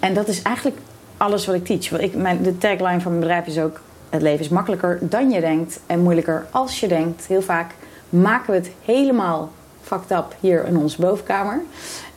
En 0.00 0.14
dat 0.14 0.28
is 0.28 0.42
eigenlijk 0.42 0.76
alles 1.16 1.46
wat 1.46 1.54
ik 1.54 1.64
teach. 1.64 2.00
Ik, 2.00 2.14
mijn, 2.14 2.42
de 2.42 2.58
tagline 2.58 3.00
van 3.00 3.10
mijn 3.10 3.20
bedrijf 3.20 3.46
is 3.46 3.58
ook: 3.58 3.80
het 4.10 4.22
leven 4.22 4.40
is 4.40 4.48
makkelijker 4.48 4.98
dan 5.00 5.30
je 5.30 5.40
denkt 5.40 5.80
en 5.86 6.00
moeilijker 6.00 6.46
als 6.50 6.80
je 6.80 6.88
denkt. 6.88 7.26
Heel 7.26 7.42
vaak 7.42 7.74
maken 8.08 8.50
we 8.50 8.58
het 8.58 8.70
helemaal 8.84 9.52
fucked 9.82 10.10
up 10.10 10.36
hier 10.40 10.66
in 10.66 10.76
onze 10.76 11.00
bovenkamer. 11.00 11.62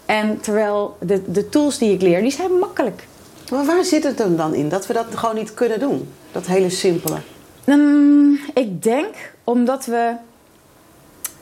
En 0.05 0.39
terwijl 0.39 0.97
de, 0.99 1.31
de 1.31 1.49
tools 1.49 1.77
die 1.77 1.93
ik 1.93 2.01
leer, 2.01 2.21
die 2.21 2.31
zijn 2.31 2.51
makkelijk. 2.51 3.07
Maar 3.49 3.65
waar 3.65 3.83
zit 3.83 4.03
het 4.03 4.17
dan 4.17 4.53
in? 4.53 4.69
Dat 4.69 4.88
we 4.88 4.93
dat 4.93 5.05
gewoon 5.15 5.35
niet 5.35 5.53
kunnen 5.53 5.79
doen? 5.79 6.13
Dat 6.31 6.45
hele 6.45 6.69
simpele. 6.69 7.17
Um, 7.65 8.39
ik 8.53 8.83
denk 8.83 9.15
omdat 9.43 9.85
we... 9.85 10.13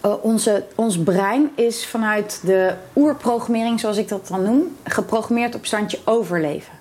Uh, 0.05 0.13
onze, 0.21 0.63
ons 0.75 1.03
brein 1.03 1.51
is 1.55 1.85
vanuit 1.85 2.39
de 2.43 2.73
oerprogrammering, 2.95 3.79
zoals 3.79 3.97
ik 3.97 4.07
dat 4.07 4.27
dan 4.27 4.43
noem... 4.43 4.75
geprogrammeerd 4.83 5.55
op 5.55 5.65
standje 5.65 5.99
overleven. 6.05 6.73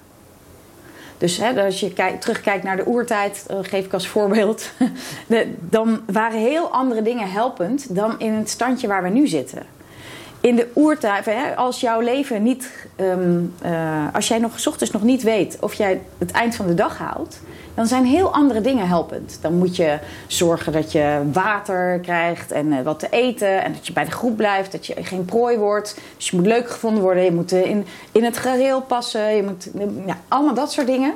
Dus 1.19 1.37
hè, 1.37 1.65
als 1.65 1.81
je 1.81 1.93
kijk, 1.93 2.21
terugkijkt 2.21 2.65
naar 2.65 2.77
de 2.77 2.87
oertijd, 2.87 3.47
uh, 3.51 3.57
geef 3.63 3.85
ik 3.85 3.93
als 3.93 4.09
voorbeeld, 4.09 4.71
dan 5.61 6.01
waren 6.07 6.39
heel 6.39 6.69
andere 6.69 7.03
dingen 7.03 7.31
helpend 7.31 7.95
dan 7.95 8.19
in 8.19 8.33
het 8.33 8.51
standje 8.51 8.87
waar 8.87 9.03
we 9.03 9.09
nu 9.09 9.27
zitten. 9.27 9.63
In 10.47 10.57
de 10.57 10.71
oertijd, 10.75 11.29
als 11.57 11.81
jouw 11.81 12.01
leven 12.01 12.43
niet, 12.43 12.71
um, 13.01 13.55
uh, 13.65 14.07
als 14.13 14.29
jij 14.29 14.39
nog 14.39 14.67
ochtends 14.67 14.93
nog 14.93 15.03
niet 15.03 15.23
weet 15.23 15.57
of 15.61 15.75
jij 15.75 16.01
het 16.19 16.31
eind 16.31 16.55
van 16.55 16.67
de 16.67 16.75
dag 16.75 16.99
haalt, 16.99 17.39
dan 17.75 17.87
zijn 17.87 18.05
heel 18.05 18.33
andere 18.33 18.61
dingen 18.61 18.89
helpend. 18.89 19.39
Dan 19.41 19.55
moet 19.55 19.77
je 19.77 19.99
zorgen 20.27 20.73
dat 20.73 20.93
je 20.93 21.21
water 21.33 21.99
krijgt 22.01 22.53
en 22.53 22.67
uh, 22.67 22.83
wat 22.83 22.99
te 22.99 23.09
eten. 23.11 23.65
En 23.65 23.73
dat 23.73 23.87
je 23.87 23.93
bij 23.93 24.05
de 24.05 24.11
groep 24.11 24.37
blijft, 24.37 24.73
dat 24.73 24.87
je 24.87 24.95
geen 25.03 25.25
prooi 25.25 25.57
wordt. 25.59 25.99
Dus 26.17 26.31
je 26.31 26.37
moet 26.37 26.47
leuk 26.47 26.71
gevonden 26.71 27.03
worden, 27.03 27.25
je 27.25 27.33
moet 27.33 27.53
in, 27.53 27.87
in 28.13 28.25
het 28.25 28.37
gereel 28.37 28.83
passen. 28.83 29.37
Je 29.37 29.43
moet, 29.43 29.69
ja, 30.07 30.19
allemaal 30.29 30.55
dat 30.55 30.73
soort 30.73 30.87
dingen. 30.87 31.15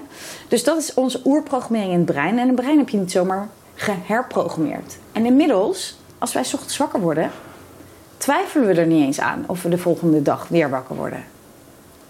Dus 0.48 0.64
dat 0.64 0.78
is 0.78 0.94
onze 0.94 1.20
oerprogrammering 1.24 1.92
in 1.92 1.98
het 1.98 2.06
brein. 2.06 2.38
En 2.38 2.46
het 2.46 2.56
brein 2.56 2.78
heb 2.78 2.88
je 2.88 2.98
niet 2.98 3.12
zomaar 3.12 3.48
geherprogrammeerd. 3.74 4.98
En 5.12 5.26
inmiddels, 5.26 5.98
als 6.18 6.32
wij 6.32 6.42
ochtends 6.42 6.76
wakker 6.76 7.00
worden, 7.00 7.30
twijfelen 8.20 8.66
we 8.66 8.80
er 8.80 8.86
niet 8.86 9.04
eens 9.04 9.20
aan 9.20 9.44
of 9.46 9.62
we 9.62 9.68
de 9.68 9.78
volgende 9.78 10.22
dag 10.22 10.48
weer 10.48 10.70
wakker 10.70 10.96
worden. 10.96 11.24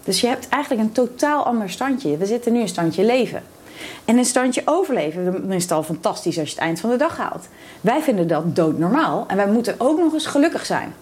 Dus 0.04 0.20
je 0.20 0.26
hebt 0.26 0.48
eigenlijk 0.48 0.82
een 0.82 0.92
totaal 0.92 1.44
ander 1.44 1.70
standje. 1.70 2.16
We 2.16 2.26
zitten 2.26 2.52
nu 2.52 2.60
in 2.60 2.68
standje 2.68 3.04
leven. 3.04 3.42
En 4.04 4.18
een 4.18 4.24
standje 4.24 4.62
overleven, 4.64 5.52
is 5.52 5.62
het 5.62 5.72
al 5.72 5.82
fantastisch 5.82 6.38
als 6.38 6.48
je 6.48 6.54
het 6.54 6.64
eind 6.64 6.80
van 6.80 6.90
de 6.90 6.96
dag 6.96 7.16
haalt. 7.16 7.48
Wij 7.80 8.02
vinden 8.02 8.28
dat 8.28 8.56
doodnormaal 8.56 9.24
en 9.28 9.36
wij 9.36 9.46
moeten 9.46 9.74
ook 9.78 9.98
nog 9.98 10.12
eens 10.12 10.26
gelukkig 10.26 10.66
zijn. 10.66 10.94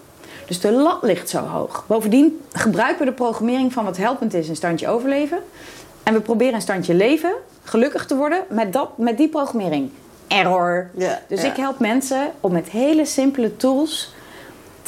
Dus 0.46 0.60
de 0.60 0.72
lat 0.72 1.02
ligt 1.02 1.28
zo 1.28 1.38
hoog. 1.38 1.84
Bovendien 1.86 2.40
gebruiken 2.52 2.98
we 2.98 3.10
de 3.10 3.16
programmering 3.16 3.72
van 3.72 3.84
wat 3.84 3.96
helpend 3.96 4.34
is 4.34 4.48
in 4.48 4.56
standje 4.56 4.88
overleven. 4.88 5.38
En 6.02 6.14
we 6.14 6.20
proberen 6.20 6.54
een 6.54 6.60
standje 6.60 6.94
leven, 6.94 7.32
gelukkig 7.62 8.06
te 8.06 8.16
worden 8.16 8.44
met, 8.48 8.72
dat, 8.72 8.98
met 8.98 9.16
die 9.16 9.28
programmering. 9.28 9.90
Error. 10.26 10.90
Ja, 10.94 11.20
dus 11.28 11.42
ja. 11.42 11.50
ik 11.50 11.56
help 11.56 11.78
mensen 11.78 12.32
om 12.40 12.52
met 12.52 12.70
hele 12.70 13.04
simpele 13.04 13.56
tools 13.56 14.12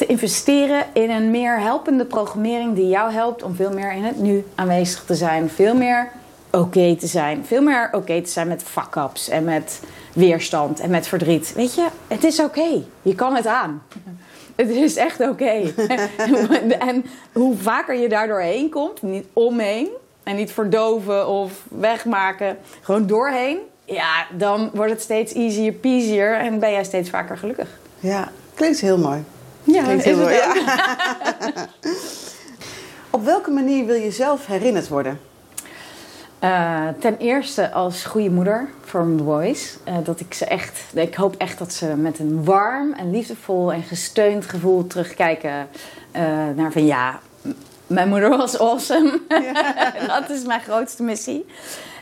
te 0.01 0.07
investeren 0.07 0.85
in 0.93 1.09
een 1.09 1.31
meer 1.31 1.59
helpende 1.59 2.05
programmering 2.05 2.75
die 2.75 2.87
jou 2.87 3.11
helpt 3.11 3.43
om 3.43 3.55
veel 3.55 3.71
meer 3.71 3.93
in 3.93 4.03
het 4.03 4.19
nu 4.19 4.45
aanwezig 4.55 5.03
te 5.03 5.15
zijn. 5.15 5.49
Veel 5.49 5.75
meer 5.75 6.11
oké 6.51 6.95
te 6.95 7.07
zijn. 7.07 7.45
Veel 7.45 7.61
meer 7.61 7.89
oké 7.91 8.21
te 8.21 8.29
zijn 8.29 8.47
met 8.47 8.63
fuck-ups 8.63 9.29
en 9.29 9.43
met 9.43 9.81
weerstand 10.13 10.79
en 10.79 10.89
met 10.89 11.07
verdriet. 11.07 11.53
Weet 11.55 11.75
je, 11.75 11.87
het 12.07 12.23
is 12.23 12.39
oké. 12.39 12.83
Je 13.01 13.15
kan 13.15 13.35
het 13.35 13.47
aan. 13.47 13.83
Het 14.55 14.69
is 14.69 14.95
echt 14.95 15.19
oké. 15.19 15.73
en 16.89 17.05
hoe 17.31 17.57
vaker 17.57 17.95
je 17.95 18.09
daar 18.09 18.27
doorheen 18.27 18.69
komt, 18.69 19.01
niet 19.01 19.25
omheen 19.33 19.87
en 20.23 20.35
niet 20.35 20.51
verdoven 20.51 21.27
of 21.27 21.63
wegmaken, 21.67 22.57
gewoon 22.81 23.07
doorheen, 23.07 23.57
ja, 23.85 24.25
dan 24.37 24.69
wordt 24.73 24.91
het 24.91 25.01
steeds 25.01 25.33
easier 25.33 25.73
peasier 25.73 26.35
en 26.35 26.59
ben 26.59 26.71
jij 26.71 26.83
steeds 26.83 27.09
vaker 27.09 27.37
gelukkig. 27.37 27.79
Ja, 27.99 28.31
klinkt 28.53 28.79
heel 28.79 28.97
mooi. 28.97 29.23
Ja, 29.63 29.83
Klinkt 29.83 30.05
is 30.05 30.11
heel 30.11 30.21
mooi. 30.21 30.33
Ja. 30.33 30.53
Op 33.09 33.23
welke 33.23 33.51
manier 33.51 33.85
wil 33.85 33.95
je 33.95 34.11
zelf 34.11 34.45
herinnerd 34.45 34.87
worden? 34.87 35.19
Eh, 36.39 36.87
ten 36.99 37.17
eerste 37.17 37.71
als 37.71 38.03
goede 38.05 38.29
moeder 38.29 38.69
voor 38.81 39.05
mijn 39.05 39.25
boys. 39.25 39.77
Eh, 39.83 39.95
dat 40.03 40.19
ik 40.19 40.33
ze 40.33 40.45
echt, 40.45 40.79
ik 40.93 41.15
hoop 41.15 41.35
echt 41.35 41.57
dat 41.57 41.73
ze 41.73 41.85
met 41.85 42.19
een 42.19 42.43
warm 42.43 42.93
en 42.93 43.11
liefdevol 43.11 43.73
en 43.73 43.83
gesteund 43.83 44.45
gevoel 44.45 44.87
terugkijken 44.87 45.67
eh, 46.11 46.23
naar 46.55 46.71
van 46.71 46.85
ja, 46.85 47.19
mijn 47.87 48.09
moeder 48.09 48.29
was 48.29 48.59
awesome. 48.59 49.19
dat 50.07 50.29
is 50.29 50.43
mijn 50.43 50.61
grootste 50.61 51.03
missie. 51.03 51.45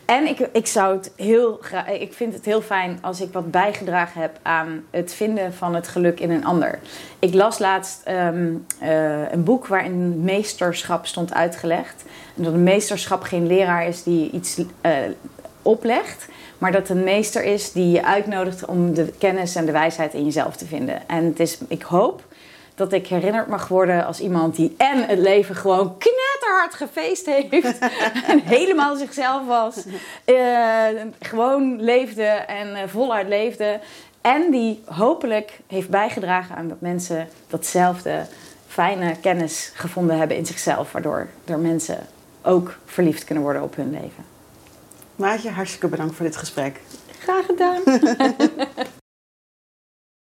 En 0.09 0.27
ik, 0.27 0.39
ik 0.51 0.67
zou 0.67 0.95
het 0.95 1.11
heel 1.15 1.57
graag, 1.61 1.89
ik 1.89 2.13
vind 2.13 2.33
het 2.33 2.45
heel 2.45 2.61
fijn 2.61 2.97
als 3.01 3.21
ik 3.21 3.33
wat 3.33 3.51
bijgedragen 3.51 4.21
heb 4.21 4.39
aan 4.41 4.83
het 4.89 5.13
vinden 5.13 5.53
van 5.53 5.75
het 5.75 5.87
geluk 5.87 6.19
in 6.19 6.31
een 6.31 6.45
ander. 6.45 6.79
Ik 7.19 7.33
las 7.33 7.59
laatst 7.59 8.01
ehm, 8.03 8.53
eh, 8.79 9.31
een 9.31 9.43
boek 9.43 9.67
waarin 9.67 10.23
meesterschap 10.23 11.05
stond 11.05 11.33
uitgelegd. 11.33 12.03
En 12.37 12.43
dat 12.43 12.53
een 12.53 12.63
meesterschap 12.63 13.21
geen 13.21 13.47
leraar 13.47 13.87
is 13.87 14.03
die 14.03 14.31
iets 14.31 14.61
eh, 14.81 14.91
oplegt, 15.61 16.27
maar 16.57 16.71
dat 16.71 16.89
een 16.89 17.03
meester 17.03 17.43
is 17.43 17.71
die 17.71 17.91
je 17.91 18.05
uitnodigt 18.05 18.65
om 18.65 18.93
de 18.93 19.13
kennis 19.17 19.55
en 19.55 19.65
de 19.65 19.71
wijsheid 19.71 20.13
in 20.13 20.23
jezelf 20.23 20.55
te 20.55 20.65
vinden. 20.65 21.07
En 21.07 21.25
het 21.25 21.39
is, 21.39 21.57
ik 21.67 21.81
hoop 21.81 22.23
dat 22.75 22.93
ik 22.93 23.07
herinnerd 23.07 23.47
mag 23.47 23.67
worden 23.67 24.05
als 24.05 24.19
iemand 24.19 24.55
die 24.55 24.75
en 24.77 25.07
het 25.07 25.19
leven 25.19 25.55
gewoon 25.55 25.97
knetterhard 26.49 26.73
gefeest 26.73 27.25
heeft. 27.25 27.77
en 28.31 28.39
helemaal 28.39 28.95
zichzelf 28.95 29.45
was. 29.45 29.83
eh, 30.25 30.85
gewoon 31.19 31.81
leefde 31.81 32.23
en 32.23 32.75
eh, 32.75 32.87
voluit 32.87 33.27
leefde. 33.27 33.79
En 34.21 34.51
die 34.51 34.83
hopelijk 34.85 35.59
heeft 35.67 35.89
bijgedragen 35.89 36.55
aan 36.55 36.67
dat 36.67 36.81
mensen 36.81 37.27
datzelfde 37.47 38.25
fijne 38.67 39.15
kennis 39.21 39.71
gevonden 39.73 40.17
hebben 40.17 40.37
in 40.37 40.45
zichzelf. 40.45 40.91
Waardoor 40.91 41.27
er 41.45 41.59
mensen 41.59 42.07
ook 42.41 42.77
verliefd 42.85 43.23
kunnen 43.23 43.43
worden 43.43 43.63
op 43.63 43.75
hun 43.75 43.91
leven. 43.91 44.25
Maatje, 45.15 45.49
hartstikke 45.49 45.87
bedankt 45.87 46.15
voor 46.15 46.25
dit 46.25 46.37
gesprek. 46.37 46.79
Graag 47.19 47.45
gedaan. 47.45 47.81